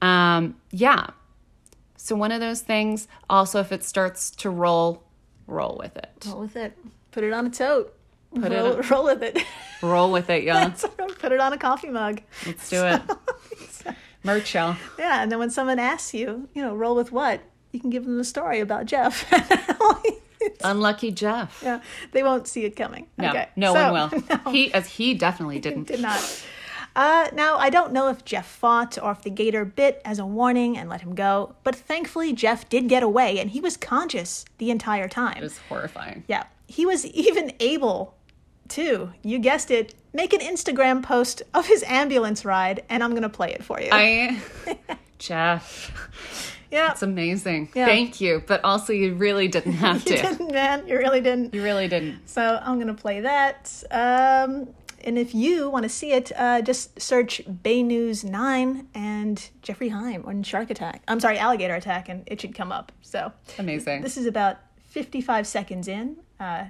Um 0.02 0.56
yeah. 0.70 1.06
So 1.96 2.16
one 2.16 2.32
of 2.32 2.40
those 2.40 2.60
things. 2.60 3.08
Also 3.30 3.60
if 3.60 3.70
it 3.72 3.84
starts 3.84 4.30
to 4.32 4.50
roll, 4.50 5.04
roll 5.46 5.78
with 5.80 5.96
it. 5.96 6.24
Roll 6.26 6.40
with 6.40 6.56
it. 6.56 6.76
Put 7.12 7.22
it 7.24 7.32
on 7.32 7.46
a 7.46 7.50
tote. 7.50 7.94
Put 8.34 8.52
it 8.52 8.56
roll, 8.56 8.74
on- 8.74 8.88
roll 8.88 9.04
with 9.04 9.22
it. 9.22 9.38
Roll 9.82 10.12
with 10.12 10.28
it, 10.28 10.42
y'all. 10.48 10.70
Put 11.18 11.32
it 11.32 11.40
on 11.40 11.52
a 11.52 11.58
coffee 11.58 11.88
mug. 11.88 12.20
Let's 12.44 12.68
do 12.68 12.84
it. 12.84 13.00
Merch, 14.24 14.54
y'all. 14.54 14.76
Yeah, 14.98 15.22
and 15.22 15.30
then 15.32 15.38
when 15.38 15.48
someone 15.50 15.78
asks 15.78 16.12
you, 16.12 16.48
you 16.52 16.60
know, 16.62 16.74
roll 16.74 16.94
with 16.96 17.10
what? 17.12 17.40
You 17.72 17.80
can 17.80 17.88
give 17.88 18.04
them 18.04 18.18
the 18.18 18.24
story 18.24 18.60
about 18.60 18.84
Jeff. 18.86 19.24
Unlucky 20.64 21.10
Jeff. 21.10 21.60
Yeah, 21.62 21.80
they 22.12 22.22
won't 22.22 22.46
see 22.46 22.64
it 22.64 22.76
coming. 22.76 23.06
No, 23.16 23.30
okay. 23.30 23.48
no 23.56 23.74
so- 23.74 23.92
one 23.92 24.10
will. 24.44 24.50
He 24.52 24.72
as 24.72 24.86
he 24.86 25.14
definitely 25.14 25.58
didn't. 25.58 25.88
did 25.88 26.00
not. 26.00 26.44
Uh, 26.96 27.28
now, 27.32 27.56
I 27.58 27.70
don't 27.70 27.92
know 27.92 28.08
if 28.08 28.24
Jeff 28.24 28.46
fought 28.46 28.98
or 29.00 29.12
if 29.12 29.22
the 29.22 29.30
gator 29.30 29.64
bit 29.64 30.02
as 30.04 30.18
a 30.18 30.26
warning 30.26 30.76
and 30.76 30.88
let 30.88 31.00
him 31.02 31.14
go, 31.14 31.54
but 31.62 31.76
thankfully 31.76 32.32
Jeff 32.32 32.68
did 32.68 32.88
get 32.88 33.04
away 33.04 33.38
and 33.38 33.50
he 33.50 33.60
was 33.60 33.76
conscious 33.76 34.44
the 34.58 34.70
entire 34.72 35.06
time. 35.08 35.36
It 35.36 35.42
was 35.42 35.58
horrifying. 35.68 36.24
Yeah, 36.26 36.44
he 36.66 36.84
was 36.86 37.06
even 37.06 37.52
able 37.60 38.16
to, 38.70 39.12
you 39.22 39.38
guessed 39.38 39.70
it, 39.70 39.94
make 40.12 40.32
an 40.32 40.40
Instagram 40.40 41.02
post 41.02 41.42
of 41.54 41.66
his 41.66 41.84
ambulance 41.84 42.44
ride, 42.44 42.82
and 42.88 43.04
I'm 43.04 43.14
gonna 43.14 43.28
play 43.28 43.52
it 43.52 43.62
for 43.62 43.80
you. 43.80 43.90
I 43.92 44.40
Jeff. 45.18 45.92
Yeah, 46.70 46.92
It's 46.92 47.02
amazing. 47.02 47.70
Yeah. 47.74 47.86
Thank 47.86 48.20
you. 48.20 48.42
But 48.46 48.64
also 48.64 48.92
you 48.92 49.14
really 49.14 49.48
didn't 49.48 49.72
have 49.84 50.06
you 50.06 50.16
to. 50.16 50.22
didn't, 50.22 50.52
man, 50.52 50.86
you 50.86 50.96
really 50.98 51.20
didn't. 51.20 51.54
You 51.54 51.62
really 51.62 51.88
didn't. 51.88 52.28
So 52.28 52.60
I'm 52.62 52.78
gonna 52.78 52.94
play 52.94 53.20
that. 53.20 53.82
Um, 53.90 54.68
and 55.04 55.16
if 55.16 55.34
you 55.34 55.70
want 55.70 55.84
to 55.84 55.88
see 55.88 56.12
it, 56.12 56.32
uh, 56.36 56.60
just 56.60 57.00
search 57.00 57.40
Bay 57.62 57.82
News 57.82 58.24
Nine 58.24 58.88
and 58.94 59.48
Jeffrey 59.62 59.88
Heim 59.90 60.24
on 60.26 60.42
Shark 60.42 60.70
Attack. 60.70 61.02
I'm 61.06 61.20
sorry, 61.20 61.38
Alligator 61.38 61.74
Attack, 61.76 62.08
and 62.08 62.24
it 62.26 62.40
should 62.40 62.54
come 62.54 62.72
up. 62.72 62.90
So 63.00 63.32
Amazing. 63.58 64.02
this 64.02 64.16
is 64.16 64.26
about 64.26 64.56
55 64.88 65.46
seconds 65.46 65.86
in. 65.88 66.16
Uh, 66.40 66.66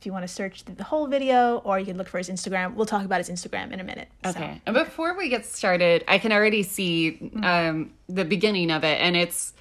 if 0.00 0.06
you 0.06 0.12
want 0.12 0.22
to 0.22 0.28
search 0.28 0.64
the 0.64 0.82
whole 0.82 1.06
video, 1.06 1.58
or 1.58 1.78
you 1.78 1.84
can 1.84 1.98
look 1.98 2.08
for 2.08 2.16
his 2.16 2.30
Instagram. 2.30 2.74
We'll 2.74 2.86
talk 2.86 3.04
about 3.04 3.18
his 3.18 3.28
Instagram 3.28 3.70
in 3.70 3.80
a 3.80 3.84
minute. 3.84 4.08
So, 4.24 4.30
Okay. 4.30 4.58
And 4.64 4.72
before 4.74 5.14
we 5.14 5.28
get 5.28 5.44
started, 5.44 6.04
I 6.08 6.16
can 6.18 6.32
already 6.32 6.62
see 6.62 7.30
um, 7.42 7.92
the 8.08 8.24
beginning 8.24 8.70
of 8.70 8.82
it, 8.82 8.98
and 8.98 9.14
it's 9.14 9.52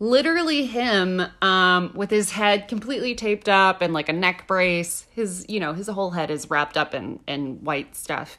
literally 0.00 0.66
him 0.66 1.22
um, 1.42 1.92
with 1.94 2.10
his 2.10 2.32
head 2.32 2.66
completely 2.66 3.14
taped 3.14 3.48
up 3.48 3.82
and 3.82 3.92
like 3.94 4.08
a 4.08 4.12
neck 4.12 4.48
brace. 4.48 5.06
His, 5.12 5.46
you 5.48 5.60
know, 5.60 5.72
his 5.74 5.86
whole 5.86 6.10
head 6.10 6.28
is 6.28 6.50
wrapped 6.50 6.76
up 6.76 6.92
in 6.92 7.20
in 7.28 7.62
white 7.62 7.94
stuff, 7.94 8.36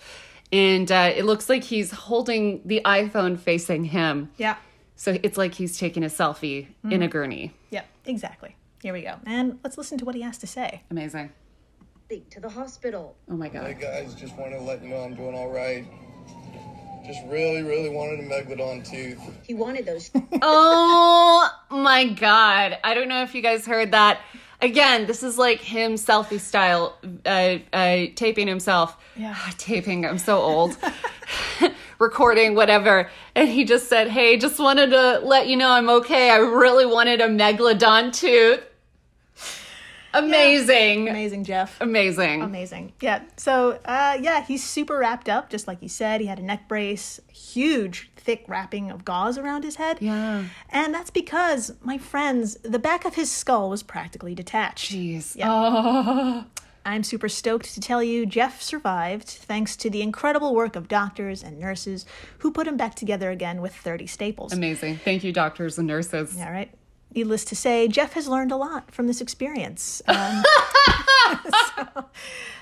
and 0.51 0.91
uh, 0.91 1.13
it 1.15 1.23
looks 1.23 1.47
like 1.47 1.63
he's 1.63 1.91
holding 1.91 2.61
the 2.65 2.81
iPhone 2.83 3.39
facing 3.39 3.85
him. 3.85 4.29
yeah, 4.35 4.57
So 4.97 5.17
it's 5.23 5.37
like 5.37 5.53
he's 5.55 5.77
taking 5.79 6.03
a 6.03 6.07
selfie 6.07 6.67
in 6.83 7.01
a 7.01 7.07
gurney. 7.07 7.53
yeah, 7.69 7.83
exactly. 8.05 8.57
Here 8.83 8.93
we 8.93 9.01
go, 9.01 9.15
and 9.25 9.57
let's 9.63 9.77
listen 9.79 9.97
to 9.99 10.05
what 10.05 10.13
he 10.15 10.21
has 10.21 10.37
to 10.39 10.47
say. 10.47 10.83
Amazing. 10.91 11.31
Speak 12.05 12.29
to 12.29 12.39
the 12.39 12.49
hospital. 12.49 13.15
Oh 13.27 13.35
my 13.35 13.49
god. 13.49 13.65
Hey 13.65 13.73
god. 13.73 13.81
guys, 13.81 14.13
just 14.13 14.37
wanted 14.37 14.57
to 14.57 14.61
let 14.61 14.83
you 14.83 14.89
know 14.89 14.97
I'm 14.97 15.15
doing 15.15 15.33
all 15.33 15.49
right. 15.49 15.87
Just 17.03 17.25
really, 17.25 17.63
really 17.63 17.89
wanted 17.89 18.19
a 18.19 18.23
megalodon 18.29 18.87
tooth. 18.87 19.19
He 19.41 19.55
wanted 19.55 19.87
those. 19.87 20.11
Oh 20.43 21.49
my 21.71 22.05
god. 22.05 22.77
I 22.83 22.93
don't 22.93 23.09
know 23.09 23.23
if 23.23 23.33
you 23.33 23.41
guys 23.41 23.65
heard 23.65 23.91
that. 23.93 24.19
Again, 24.61 25.07
this 25.07 25.23
is 25.23 25.39
like 25.39 25.61
him 25.61 25.95
selfie 25.95 26.39
style, 26.39 26.95
uh, 27.25 27.57
uh, 27.73 28.05
taping 28.13 28.47
himself. 28.47 28.97
Yeah. 29.15 29.35
taping, 29.57 30.05
I'm 30.05 30.19
so 30.19 30.37
old. 30.37 30.77
Recording, 31.99 32.53
whatever. 32.53 33.09
And 33.33 33.49
he 33.49 33.65
just 33.65 33.89
said, 33.89 34.09
Hey, 34.09 34.37
just 34.37 34.59
wanted 34.59 34.91
to 34.91 35.21
let 35.23 35.47
you 35.47 35.57
know 35.57 35.71
I'm 35.71 35.89
okay. 35.89 36.29
I 36.29 36.37
really 36.37 36.85
wanted 36.85 37.19
a 37.19 37.27
megalodon 37.29 38.13
tooth. 38.13 38.61
Amazing. 40.15 41.09
Amazing, 41.09 41.43
Jeff. 41.43 41.79
Amazing. 41.81 42.41
Amazing. 42.41 42.93
Yeah. 43.01 43.23
So, 43.37 43.79
uh, 43.85 44.17
yeah, 44.19 44.43
he's 44.43 44.63
super 44.63 44.97
wrapped 44.97 45.29
up, 45.29 45.49
just 45.49 45.67
like 45.67 45.81
you 45.81 45.89
said. 45.89 46.21
He 46.21 46.27
had 46.27 46.39
a 46.39 46.43
neck 46.43 46.67
brace, 46.67 47.19
huge, 47.31 48.11
thick 48.15 48.45
wrapping 48.47 48.91
of 48.91 49.05
gauze 49.05 49.37
around 49.37 49.63
his 49.63 49.75
head. 49.75 49.97
Yeah. 50.01 50.45
And 50.69 50.93
that's 50.93 51.11
because, 51.11 51.73
my 51.81 51.97
friends, 51.97 52.55
the 52.63 52.79
back 52.79 53.05
of 53.05 53.15
his 53.15 53.31
skull 53.31 53.69
was 53.69 53.83
practically 53.83 54.35
detached. 54.35 54.91
Jeez. 54.91 55.35
Yeah. 55.35 55.47
Oh. 55.49 56.45
I'm 56.87 57.03
super 57.03 57.27
stoked 57.27 57.73
to 57.73 57.79
tell 57.79 58.03
you 58.03 58.27
Jeff 58.27 58.61
survived 58.61 59.27
thanks 59.27 59.75
to 59.77 59.89
the 59.89 60.03
incredible 60.03 60.53
work 60.53 60.75
of 60.75 60.87
doctors 60.87 61.43
and 61.43 61.59
nurses 61.59 62.05
who 62.39 62.51
put 62.51 62.67
him 62.67 62.77
back 62.77 62.93
together 62.93 63.31
again 63.31 63.59
with 63.59 63.73
30 63.73 64.05
staples. 64.05 64.53
Amazing. 64.53 64.97
Thank 64.97 65.23
you, 65.23 65.33
doctors 65.33 65.79
and 65.79 65.87
nurses. 65.87 66.37
All 66.39 66.51
right. 66.51 66.71
Needless 67.13 67.45
to 67.45 67.55
say, 67.55 67.87
Jeff 67.87 68.13
has 68.13 68.27
learned 68.27 68.51
a 68.51 68.57
lot 68.57 68.91
from 68.91 69.07
this 69.07 69.21
experience. 69.21 70.01
Um, 71.27 71.39
so- 71.75 72.05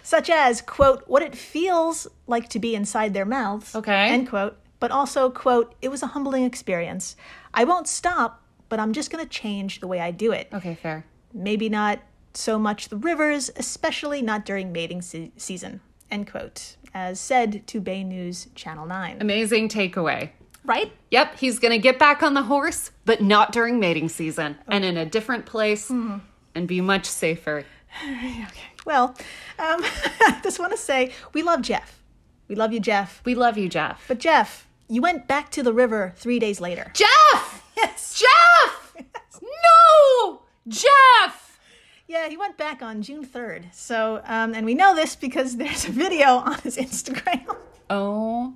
such 0.03 0.29
as, 0.29 0.61
quote, 0.61 1.03
what 1.07 1.21
it 1.21 1.35
feels 1.35 2.07
like 2.27 2.49
to 2.49 2.59
be 2.59 2.75
inside 2.75 3.13
their 3.13 3.25
mouths. 3.25 3.75
Okay. 3.75 4.09
End 4.09 4.29
quote. 4.29 4.57
But 4.79 4.91
also, 4.91 5.29
quote, 5.29 5.75
it 5.81 5.89
was 5.89 6.03
a 6.03 6.07
humbling 6.07 6.43
experience. 6.43 7.15
I 7.53 7.63
won't 7.63 7.87
stop, 7.87 8.41
but 8.69 8.79
I'm 8.79 8.93
just 8.93 9.11
going 9.11 9.23
to 9.23 9.29
change 9.29 9.79
the 9.79 9.87
way 9.87 9.99
I 9.99 10.11
do 10.11 10.31
it. 10.31 10.49
Okay, 10.53 10.75
fair. 10.75 11.05
Maybe 11.33 11.69
not 11.69 11.99
so 12.33 12.59
much 12.59 12.89
the 12.89 12.97
rivers, 12.97 13.49
especially 13.55 14.21
not 14.21 14.45
during 14.45 14.71
mating 14.71 15.01
se- 15.01 15.31
season. 15.37 15.79
End 16.11 16.29
quote. 16.29 16.75
As 16.93 17.19
said 17.19 17.65
to 17.67 17.79
Bay 17.79 18.03
News 18.03 18.47
Channel 18.55 18.85
9. 18.85 19.17
Amazing 19.21 19.69
takeaway. 19.69 20.29
Right? 20.65 20.91
Yep, 21.11 21.39
he's 21.39 21.59
going 21.59 21.71
to 21.71 21.77
get 21.77 21.99
back 21.99 22.23
on 22.23 22.33
the 22.33 22.43
horse, 22.43 22.91
but 23.05 23.21
not 23.21 23.51
during 23.51 23.79
mating 23.79 24.09
season 24.09 24.57
and 24.67 24.85
in 24.85 24.95
a 24.97 25.05
different 25.05 25.45
place 25.45 25.89
and 25.89 26.67
be 26.67 26.81
much 26.81 27.05
safer. 27.05 27.65
Well, 28.85 29.15
um, 29.59 29.79
I 30.19 30.41
just 30.43 30.59
want 30.59 30.73
to 30.73 30.77
say 30.77 31.13
we 31.31 31.41
love 31.41 31.61
Jeff. 31.61 32.01
We 32.49 32.55
love 32.55 32.73
you, 32.73 32.81
Jeff. 32.81 33.21
We 33.23 33.33
love 33.33 33.57
you, 33.57 33.69
Jeff. 33.69 34.03
But 34.09 34.19
Jeff, 34.19 34.67
you 34.89 35.01
went 35.01 35.25
back 35.25 35.49
to 35.51 35.63
the 35.63 35.71
river 35.71 36.13
three 36.17 36.37
days 36.39 36.59
later. 36.59 36.91
Jeff! 36.93 37.61
Yes. 37.77 38.19
Jeff! 38.21 38.95
No! 39.41 40.41
Jeff! 40.67 41.59
Yeah, 42.07 42.29
he 42.29 42.37
went 42.37 42.57
back 42.57 42.81
on 42.81 43.01
June 43.01 43.25
3rd. 43.25 43.73
So, 43.73 44.21
um, 44.25 44.53
and 44.53 44.65
we 44.65 44.73
know 44.73 44.93
this 44.95 45.15
because 45.15 45.57
there's 45.57 45.85
a 45.85 45.91
video 45.91 46.27
on 46.37 46.59
his 46.59 46.77
Instagram. 46.77 47.55
Oh, 47.89 48.53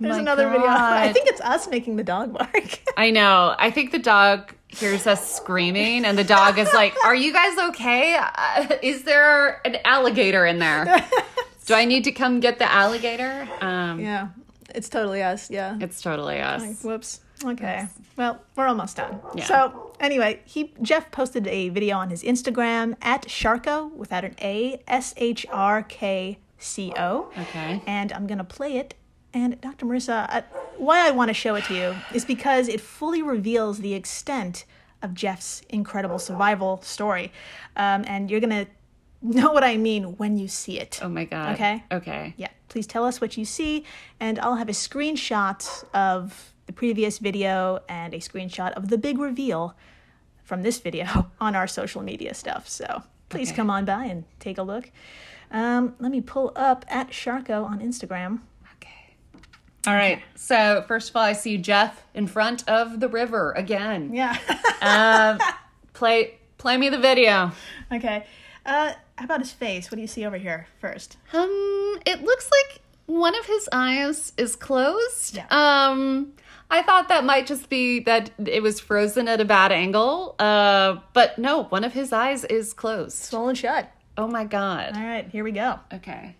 There's 0.00 0.16
My 0.16 0.18
another 0.18 0.48
video. 0.48 0.66
I 0.68 1.12
think 1.12 1.28
it's 1.28 1.40
us 1.40 1.68
making 1.68 1.96
the 1.96 2.04
dog 2.04 2.32
bark. 2.32 2.80
I 2.96 3.10
know. 3.10 3.54
I 3.58 3.70
think 3.70 3.92
the 3.92 3.98
dog 3.98 4.54
hears 4.68 5.06
us 5.06 5.34
screaming, 5.34 6.04
and 6.04 6.18
the 6.18 6.24
dog 6.24 6.58
is 6.58 6.72
like, 6.72 6.94
Are 7.04 7.14
you 7.14 7.32
guys 7.32 7.58
okay? 7.70 8.16
Uh, 8.16 8.76
is 8.82 9.02
there 9.04 9.66
an 9.66 9.78
alligator 9.84 10.46
in 10.46 10.58
there? 10.58 10.84
Do 11.66 11.74
I 11.74 11.84
need 11.84 12.04
to 12.04 12.12
come 12.12 12.40
get 12.40 12.58
the 12.58 12.70
alligator? 12.70 13.48
Um, 13.60 14.00
yeah, 14.00 14.28
it's 14.74 14.88
totally 14.88 15.22
us. 15.22 15.50
Yeah. 15.50 15.76
It's 15.80 16.00
totally 16.00 16.40
us. 16.40 16.82
Whoops. 16.82 17.20
Okay. 17.44 17.86
Well, 18.16 18.40
we're 18.56 18.66
almost 18.66 18.96
done. 18.96 19.20
Yeah. 19.34 19.44
So 19.44 19.92
anyway, 20.00 20.40
he 20.44 20.72
Jeff 20.82 21.10
posted 21.10 21.46
a 21.46 21.68
video 21.68 21.96
on 21.96 22.10
his 22.10 22.22
Instagram 22.22 22.96
at 23.02 23.26
Sharko 23.28 23.92
without 23.92 24.24
an 24.24 24.34
A 24.40 24.82
S 24.88 25.14
H 25.16 25.46
R 25.50 25.82
K 25.82 26.38
C 26.58 26.92
O. 26.96 27.30
Okay. 27.38 27.82
And 27.86 28.12
I'm 28.12 28.26
gonna 28.26 28.44
play 28.44 28.76
it. 28.76 28.94
And 29.34 29.60
Dr. 29.60 29.86
Marissa, 29.86 30.26
uh, 30.34 30.42
why 30.76 31.06
I 31.06 31.10
want 31.10 31.28
to 31.28 31.34
show 31.34 31.54
it 31.54 31.64
to 31.64 31.74
you 31.74 31.94
is 32.14 32.24
because 32.24 32.68
it 32.68 32.80
fully 32.80 33.22
reveals 33.22 33.78
the 33.80 33.94
extent 33.94 34.64
of 35.02 35.14
Jeff's 35.14 35.62
incredible 35.68 36.18
survival 36.18 36.80
story, 36.82 37.32
um, 37.76 38.04
and 38.06 38.30
you're 38.30 38.40
gonna 38.40 38.66
know 39.22 39.52
what 39.52 39.62
I 39.64 39.76
mean 39.76 40.16
when 40.16 40.38
you 40.38 40.48
see 40.48 40.78
it. 40.78 40.98
Oh 41.02 41.08
my 41.08 41.24
God. 41.24 41.54
Okay. 41.54 41.84
Okay. 41.92 42.34
Yeah, 42.36 42.48
please 42.68 42.86
tell 42.86 43.04
us 43.04 43.20
what 43.20 43.36
you 43.36 43.44
see, 43.44 43.84
and 44.18 44.38
I'll 44.38 44.56
have 44.56 44.68
a 44.68 44.72
screenshot 44.72 45.84
of 45.94 46.52
the 46.66 46.72
previous 46.72 47.18
video 47.18 47.80
and 47.88 48.12
a 48.14 48.18
screenshot 48.18 48.72
of 48.72 48.88
the 48.88 48.98
big 48.98 49.18
reveal 49.18 49.74
from 50.42 50.62
this 50.62 50.78
video 50.80 51.30
on 51.40 51.54
our 51.54 51.66
social 51.66 52.02
media 52.02 52.34
stuff. 52.34 52.68
So 52.68 53.02
please 53.28 53.48
Okay. 53.50 53.56
come 53.56 53.70
on 53.70 53.84
by 53.84 54.04
and 54.06 54.24
take 54.40 54.58
a 54.58 54.62
look. 54.62 54.90
Um, 55.50 55.94
let 55.98 56.10
me 56.10 56.20
pull 56.20 56.52
up 56.56 56.84
at 56.88 57.10
Sharko 57.10 57.64
on 57.64 57.80
Instagram. 57.80 58.40
Okay. 59.86 59.90
All 59.90 59.96
right. 59.96 60.22
So 60.34 60.84
first 60.88 61.10
of 61.10 61.16
all, 61.16 61.22
I 61.22 61.32
see 61.32 61.56
Jeff 61.58 62.02
in 62.14 62.26
front 62.26 62.68
of 62.68 63.00
the 63.00 63.08
river 63.08 63.52
again. 63.52 64.12
Yeah. 64.14 64.36
Um, 64.82 65.38
play 65.92 66.38
play 66.58 66.76
me 66.76 66.88
the 66.88 66.98
video. 66.98 67.52
okay. 67.92 68.26
Uh, 68.66 68.92
how 69.16 69.24
about 69.24 69.40
his 69.40 69.52
face? 69.52 69.90
What 69.90 69.96
do 69.96 70.02
you 70.02 70.06
see 70.08 70.26
over 70.26 70.36
here 70.36 70.66
first? 70.80 71.16
Um, 71.32 71.98
it 72.04 72.22
looks 72.22 72.50
like 72.50 72.82
one 73.06 73.34
of 73.38 73.46
his 73.46 73.68
eyes 73.72 74.32
is 74.36 74.54
closed. 74.56 75.36
Yeah. 75.36 75.46
Um, 75.50 76.32
I 76.70 76.82
thought 76.82 77.08
that 77.08 77.24
might 77.24 77.46
just 77.46 77.70
be 77.70 78.00
that 78.00 78.30
it 78.44 78.62
was 78.62 78.78
frozen 78.78 79.26
at 79.26 79.40
a 79.40 79.44
bad 79.46 79.72
angle. 79.72 80.34
Uh, 80.38 80.98
but 81.14 81.38
no, 81.38 81.64
one 81.64 81.84
of 81.84 81.94
his 81.94 82.12
eyes 82.12 82.44
is 82.44 82.74
closed. 82.74 83.16
Swollen 83.16 83.54
shut. 83.54 83.90
Oh 84.18 84.26
my 84.26 84.44
god. 84.44 84.96
All 84.96 85.02
right, 85.02 85.26
here 85.30 85.44
we 85.44 85.52
go. 85.52 85.78
Okay. 85.94 86.36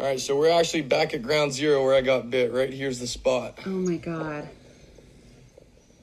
All 0.00 0.06
right, 0.06 0.18
so 0.18 0.34
we're 0.34 0.48
actually 0.48 0.80
back 0.80 1.12
at 1.12 1.22
ground 1.22 1.52
zero 1.52 1.84
where 1.84 1.94
I 1.94 2.00
got 2.00 2.30
bit. 2.30 2.54
Right 2.54 2.72
here's 2.72 3.00
the 3.00 3.06
spot, 3.06 3.58
Oh 3.66 3.68
my 3.68 3.98
god. 3.98 4.48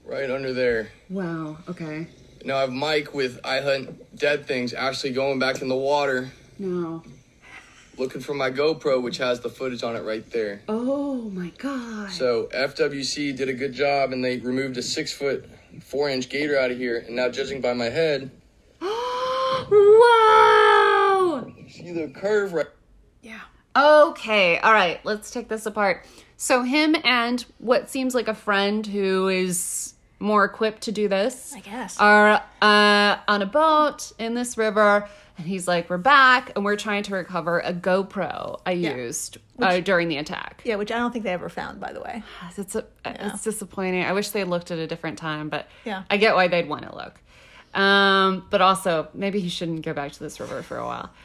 right 0.06 0.30
under 0.30 0.54
there. 0.54 0.92
Wow. 1.10 1.58
Okay. 1.68 2.06
Now 2.46 2.58
I 2.58 2.62
have 2.62 2.72
Mike 2.72 3.16
with 3.16 3.40
I 3.44 3.62
Hunt 3.62 4.16
Dead 4.16 4.46
Things 4.46 4.76
actually 4.76 5.14
going 5.14 5.40
back 5.40 5.64
in 5.64 5.68
the 5.68 5.76
water 5.76 6.30
No. 6.60 7.02
looking 7.98 8.22
for 8.22 8.36
my 8.36 8.52
GoPro, 8.52 9.02
which 9.02 9.18
has 9.18 9.40
the 9.40 9.50
footage 9.50 9.82
on 9.82 9.96
it 9.96 10.04
right 10.04 10.30
there. 10.30 10.62
Oh 10.70 11.32
my 11.32 11.50
god. 11.58 12.12
So 12.12 12.50
FWC 12.54 13.36
did 13.36 13.50
a 13.50 13.54
good 13.54 13.74
job 13.74 14.12
and 14.12 14.24
they 14.24 14.38
removed 14.38 14.78
a 14.78 14.84
six 14.84 15.12
foot 15.12 15.50
four 15.82 16.08
inch 16.08 16.30
gator 16.30 16.60
out 16.60 16.70
of 16.70 16.78
here, 16.78 17.00
and 17.00 17.16
now 17.16 17.30
judging 17.30 17.62
by 17.62 17.74
my 17.74 17.90
head, 17.90 18.30
Wow! 18.82 18.92
see 21.68 21.92
the 21.94 22.10
curve 22.16 22.54
right 22.54 22.68
Yeah. 23.24 23.40
Okay, 23.78 24.58
all 24.60 24.74
right, 24.74 25.00
let's 25.06 25.30
take 25.32 25.48
this 25.50 25.66
apart. 25.66 26.04
So, 26.36 26.64
him 26.64 26.96
and 27.04 27.46
what 27.60 27.90
seems 27.90 28.16
like 28.16 28.28
a 28.28 28.34
friend 28.34 28.86
who 28.86 29.28
is 29.28 29.94
more 30.20 30.44
equipped 30.46 30.82
to 30.82 30.92
do 30.92 31.08
this 31.08 31.54
I 31.56 31.60
guess. 31.60 31.98
are 32.00 32.44
uh, 32.62 33.18
on 33.28 33.42
a 33.42 33.46
boat 33.46 34.12
in 34.18 34.34
this 34.34 34.58
river. 34.58 35.08
And 35.38 35.46
he's 35.46 35.68
like, 35.68 35.88
We're 35.92 36.00
back, 36.00 36.52
and 36.56 36.66
we're 36.66 36.76
trying 36.78 37.04
to 37.04 37.14
recover 37.14 37.60
a 37.60 37.72
GoPro 37.72 38.60
I 38.66 38.72
used 38.72 39.38
uh, 39.60 39.80
during 39.82 40.08
the 40.08 40.18
attack. 40.18 40.62
yeah, 40.66 40.76
which 40.78 40.92
I 40.92 40.98
don't 40.98 41.12
think 41.12 41.24
they 41.26 41.34
ever 41.34 41.50
found, 41.50 41.80
by 41.80 41.94
the 41.94 42.02
way. 42.02 42.24
It's, 42.58 42.74
a, 42.76 42.84
it's 43.06 43.44
disappointing. 43.44 44.04
I 44.04 44.14
wish 44.14 44.30
they 44.32 44.44
looked 44.44 44.72
at 44.72 44.80
a 44.80 44.88
different 44.88 45.20
time, 45.20 45.50
but 45.50 45.68
Yeah. 45.86 46.04
I 46.10 46.18
get 46.18 46.34
why 46.34 46.48
they'd 46.48 46.68
want 46.68 46.90
to 46.90 46.96
look. 46.96 47.20
Um, 47.80 48.48
but 48.50 48.62
also, 48.62 49.10
maybe 49.14 49.40
he 49.40 49.50
shouldn't 49.50 49.84
go 49.86 49.94
back 49.94 50.14
to 50.14 50.20
this 50.20 50.40
river 50.40 50.64
for 50.64 50.78
a 50.78 50.86
while. 50.86 51.12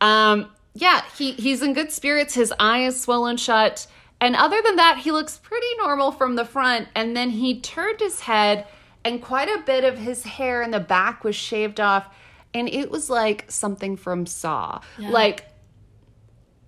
Um, 0.00 0.50
yeah, 0.74 1.02
he, 1.16 1.32
he's 1.32 1.62
in 1.62 1.74
good 1.74 1.92
spirits. 1.92 2.34
His 2.34 2.52
eye 2.58 2.84
is 2.84 3.00
swollen 3.00 3.36
shut. 3.36 3.86
And 4.20 4.36
other 4.36 4.60
than 4.62 4.76
that, 4.76 4.98
he 4.98 5.10
looks 5.10 5.38
pretty 5.38 5.66
normal 5.78 6.12
from 6.12 6.36
the 6.36 6.44
front. 6.44 6.88
And 6.94 7.16
then 7.16 7.30
he 7.30 7.60
turned 7.60 8.00
his 8.00 8.20
head, 8.20 8.66
and 9.04 9.20
quite 9.20 9.48
a 9.48 9.62
bit 9.66 9.84
of 9.84 9.98
his 9.98 10.22
hair 10.22 10.62
in 10.62 10.70
the 10.70 10.80
back 10.80 11.24
was 11.24 11.36
shaved 11.36 11.80
off. 11.80 12.08
And 12.54 12.68
it 12.68 12.90
was 12.90 13.10
like 13.10 13.50
something 13.50 13.96
from 13.96 14.26
Saw. 14.26 14.80
Like, 15.10 15.46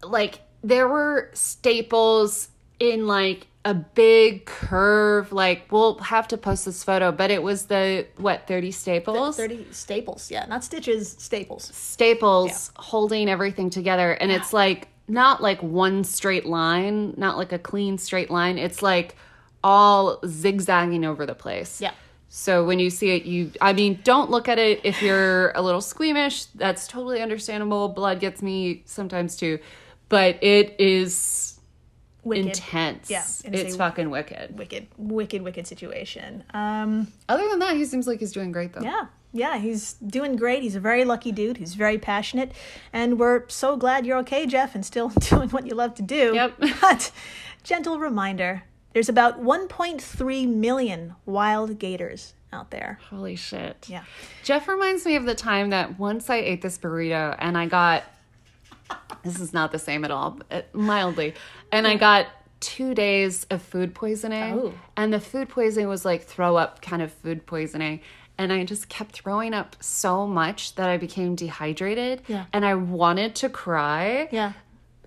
like 0.03 0.41
there 0.63 0.89
were 0.89 1.31
staples 1.35 2.49
in 2.81 3.07
like 3.07 3.47
a 3.65 3.73
big 3.73 4.45
curve 4.45 5.33
like 5.33 5.71
we'll 5.73 5.97
have 5.99 6.29
to 6.29 6.37
post 6.37 6.67
this 6.67 6.85
photo 6.85 7.11
but 7.11 7.31
it 7.31 7.43
was 7.43 7.67
the 7.67 8.07
what 8.19 8.47
30 8.47 8.71
staples? 8.71 9.37
30 9.37 9.67
staples. 9.71 10.31
Yeah, 10.31 10.45
not 10.47 10.63
stitches, 10.65 11.17
staples. 11.19 11.65
staples 11.75 12.71
holding 12.77 13.29
everything 13.29 13.71
together 13.71 14.13
and 14.13 14.31
it's 14.31 14.53
like 14.53 14.89
not 15.09 15.43
like 15.43 15.63
one 15.63 16.05
straight 16.05 16.45
line 16.47 17.15
not 17.17 17.39
like 17.39 17.53
a 17.53 17.59
clean 17.59 17.97
straight 17.97 18.31
line. 18.31 18.59
It's 18.59 18.83
like 18.83 19.17
all 19.63 20.21
zigzagging 20.27 21.05
over 21.07 21.25
the 21.25 21.35
place. 21.35 21.81
Yeah. 21.81 21.93
so 22.29 22.67
when 22.67 22.79
you 22.79 22.91
see 22.91 23.17
it 23.17 23.25
you 23.25 23.51
i 23.63 23.73
mean 23.73 23.99
don't 24.05 24.31
look 24.31 24.47
at 24.49 24.59
it 24.59 24.81
if 24.85 25.01
you're 25.01 25.53
a 25.53 25.63
little 25.63 25.81
squeamish. 25.81 26.45
That's 26.47 26.87
totally 26.87 27.23
understandable. 27.23 27.89
Blood 27.89 28.21
gets 28.21 28.43
me 28.43 28.83
sometimes 28.85 29.37
too. 29.37 29.59
But 30.11 30.43
it 30.45 30.77
is 30.79 31.59
Wicked. 32.25 32.47
intense 32.47 33.11
Yeah, 33.11 33.25
it's 33.45 33.77
fucking 33.77 34.11
wicked 34.11 34.59
Wicked, 34.59 34.89
wicked, 34.97 35.43
wicked 35.43 35.67
situation. 35.67 36.45
Um, 36.53 37.09
other 37.29 37.49
than 37.49 37.59
that 37.61 37.77
he 37.77 37.85
seems 37.85 38.07
like 38.07 38.21
he's 38.21 38.33
doing 38.33 38.53
great 38.53 38.73
though 38.73 38.81
yeah, 38.83 39.07
yeah, 39.33 39.59
he's 39.59 39.95
doing 39.95 40.37
great. 40.37 40.63
He's 40.63 40.77
a 40.77 40.81
very 40.81 41.05
lucky 41.05 41.33
dude. 41.33 41.57
He's 41.57 41.75
very 41.75 41.99
passionate, 41.99 42.53
and 42.93 43.19
we're 43.19 43.49
so 43.49 43.77
glad 43.77 44.07
you're 44.07 44.19
okay, 44.19 44.47
Jeff, 44.47 44.75
and 44.77 44.87
still 44.87 45.09
doing 45.31 45.49
what 45.51 45.67
you 45.67 45.75
love 45.75 45.95
to 45.97 46.03
do. 46.03 46.33
Yep. 46.35 46.61
But 46.81 47.11
gentle 47.65 47.99
reminder: 47.99 48.63
there's 48.93 49.09
about 49.09 49.43
1.3 49.43 50.49
million 50.49 51.17
wild 51.27 51.79
gators 51.81 52.35
out 52.53 52.71
there. 52.71 53.01
holy 53.11 53.35
shit 53.35 53.85
Yeah. 53.89 54.05
Jeff 54.45 54.69
reminds 54.69 55.05
me 55.05 55.17
of 55.17 55.25
the 55.25 55.35
time 55.35 55.71
that 55.71 55.99
once 55.99 56.31
I 56.31 56.37
ate 56.37 56.63
this 56.63 56.79
burrito 56.79 57.35
and 57.41 57.59
I 57.59 57.67
got 57.67 58.05
this 59.23 59.41
is 59.41 59.53
not 59.53 59.73
the 59.73 59.79
same 59.79 60.05
at 60.05 60.11
all, 60.11 60.39
but 60.49 60.75
mildly, 60.75 61.35
and 61.73 61.87
I 61.87 61.97
got 61.97 62.27
two 62.61 62.95
days 62.95 63.45
of 63.51 63.61
food 63.63 63.95
poisoning, 63.95 64.55
Oh. 64.59 64.73
and 64.97 65.13
the 65.13 65.21
food 65.21 65.49
poisoning 65.49 65.89
was 65.89 66.05
like 66.05 66.23
throw 66.25 66.57
up 66.57 66.81
kind 66.83 67.03
of 67.03 67.13
food 67.13 67.47
poisoning. 67.47 68.01
And 68.37 68.53
I 68.53 68.65
just 68.65 68.89
kept 68.89 69.13
throwing 69.13 69.55
up 69.55 69.77
so 69.79 70.27
much 70.27 70.75
that 70.75 70.89
I 70.89 70.97
became 70.97 71.37
dehydrated. 71.37 72.23
Yeah. 72.27 72.47
And 72.53 72.65
I 72.67 72.75
wanted 72.75 73.37
to 73.37 73.49
cry 73.49 74.29
Yeah. 74.33 74.55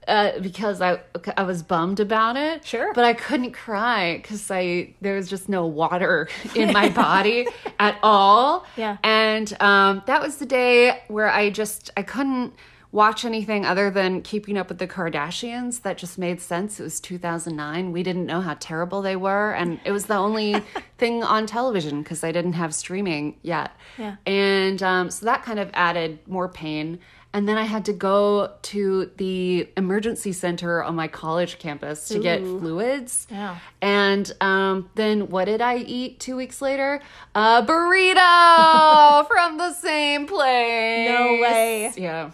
uh, 0.08 0.40
because 0.40 0.82
I 0.82 1.02
I 1.36 1.44
was 1.44 1.62
bummed 1.62 2.00
about 2.00 2.38
it. 2.38 2.64
Sure. 2.66 2.94
but 2.94 3.04
I 3.04 3.14
couldn't 3.14 3.52
cry 3.52 4.16
because 4.16 4.50
I 4.50 4.94
there 5.02 5.16
was 5.16 5.30
just 5.30 5.50
no 5.50 5.66
water 5.66 6.30
in 6.56 6.72
my 6.72 6.88
body 6.88 7.48
at 7.80 7.98
all. 8.02 8.66
Yeah. 8.78 8.96
and 9.04 9.52
um, 9.62 10.04
that 10.06 10.22
was 10.22 10.38
the 10.38 10.46
day 10.46 11.02
where 11.10 11.30
I 11.30 11.50
just 11.50 11.90
I 11.98 12.04
couldn't 12.04 12.54
watch 12.92 13.26
anything 13.26 13.66
other 13.66 13.90
than 13.90 14.22
Keeping 14.22 14.58
Up 14.58 14.70
with 14.70 14.78
the 14.78 14.88
Kardashians. 14.88 15.82
That 15.82 15.98
just 15.98 16.18
made 16.18 16.42
sense. 16.42 16.80
It 16.80 16.84
was 16.84 17.00
2009. 17.00 17.92
We 17.92 18.04
didn't 18.04 18.26
know 18.26 18.42
how 18.42 18.56
terrible 18.60 19.02
they 19.02 19.16
were, 19.16 19.54
and 19.54 19.80
it 19.86 19.92
was 19.92 20.06
the 20.06 20.16
only 20.16 20.62
thing 20.98 21.24
on 21.24 21.46
television 21.46 22.02
because 22.04 22.24
I 22.24 22.32
didn't 22.32 22.54
have 22.54 22.74
streaming 22.74 23.38
yet. 23.42 23.76
Yeah. 23.98 24.16
And 24.26 24.82
um, 24.82 25.10
so 25.10 25.26
that 25.26 25.44
kind 25.44 25.60
of 25.60 25.70
added 25.74 26.20
more 26.28 26.48
pain. 26.48 27.00
And 27.34 27.48
then 27.48 27.58
I 27.58 27.66
had 27.66 27.86
to 27.86 27.94
go 27.94 28.54
to 28.64 29.12
the 29.18 29.70
emergency 29.78 30.32
center 30.32 30.82
on 30.84 30.96
my 30.96 31.08
college 31.08 31.60
campus 31.60 32.08
to 32.08 32.20
get 32.20 32.42
fluids. 32.42 33.28
Yeah. 33.30 33.58
And 33.82 34.32
um, 34.42 34.90
then 34.96 35.28
what 35.28 35.46
did 35.46 35.62
I 35.62 35.78
eat 35.78 36.20
two 36.20 36.36
weeks 36.36 36.62
later? 36.62 37.02
A 37.36 37.64
burrito 37.64 39.28
from 39.28 39.58
the 39.58 39.74
same 39.74 40.26
place. 40.26 41.10
No 41.10 41.38
way. 41.42 41.94
Yeah. 41.96 42.32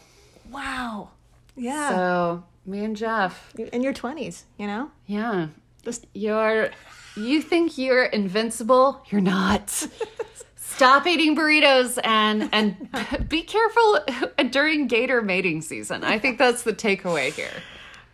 Wow. 0.53 1.09
Yeah. 1.55 1.89
So 1.89 2.43
me 2.65 2.83
and 2.83 2.95
Jeff. 2.95 3.53
in 3.57 3.81
your 3.81 3.93
20s, 3.93 4.43
you 4.57 4.67
know? 4.67 4.91
Yeah. 5.07 5.47
Just- 5.83 6.07
You're 6.13 6.69
you 7.15 7.41
think 7.41 7.77
you're 7.77 8.05
invincible? 8.05 9.03
You're 9.09 9.21
not. 9.21 9.69
Stop 10.55 11.05
eating 11.05 11.35
burritos 11.35 11.99
and 12.03 12.49
and 12.51 12.89
be 13.29 13.43
careful 13.43 13.99
during 14.49 14.87
gator 14.87 15.21
mating 15.21 15.61
season. 15.61 16.03
I 16.03 16.17
think 16.17 16.39
that's 16.39 16.63
the 16.63 16.73
takeaway 16.73 17.31
here. 17.31 17.51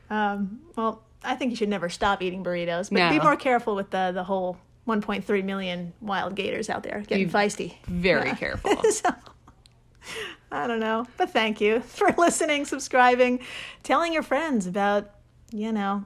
Um, 0.09 0.59
well, 0.75 1.03
I 1.23 1.35
think 1.35 1.51
you 1.51 1.55
should 1.55 1.69
never 1.69 1.87
stop 1.87 2.21
eating 2.21 2.43
burritos, 2.43 2.89
but 2.91 3.11
be 3.11 3.19
more 3.19 3.37
careful 3.37 3.75
with 3.75 3.91
the 3.91 4.11
the 4.13 4.23
whole 4.23 4.57
1.3 4.87 5.43
million 5.43 5.93
wild 6.01 6.35
gators 6.35 6.69
out 6.69 6.83
there 6.83 7.01
getting 7.07 7.29
feisty. 7.29 7.75
Very 7.85 8.31
careful. 8.33 8.75
So, 8.91 9.09
I 10.51 10.67
don't 10.67 10.79
know, 10.79 11.05
but 11.17 11.31
thank 11.31 11.61
you 11.61 11.79
for 11.97 12.13
listening, 12.17 12.65
subscribing, 12.65 13.39
telling 13.83 14.13
your 14.13 14.23
friends 14.23 14.67
about, 14.67 15.09
you 15.51 15.71
know, 15.71 16.05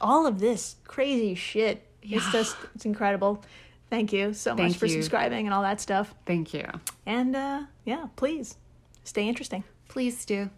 all 0.00 0.26
of 0.26 0.38
this 0.38 0.76
crazy 0.84 1.34
shit. 1.34 1.86
It's 2.02 2.30
just 2.32 2.56
it's 2.74 2.84
incredible. 2.84 3.44
Thank 3.90 4.12
you 4.12 4.32
so 4.32 4.52
much 4.52 4.58
Thank 4.58 4.76
for 4.76 4.86
you. 4.86 4.92
subscribing 4.92 5.46
and 5.46 5.54
all 5.54 5.62
that 5.62 5.80
stuff. 5.80 6.14
Thank 6.26 6.54
you. 6.54 6.64
And 7.06 7.36
uh, 7.36 7.64
yeah, 7.84 8.06
please 8.16 8.56
stay 9.04 9.28
interesting. 9.28 9.64
Please 9.88 10.24
do. 10.24 10.50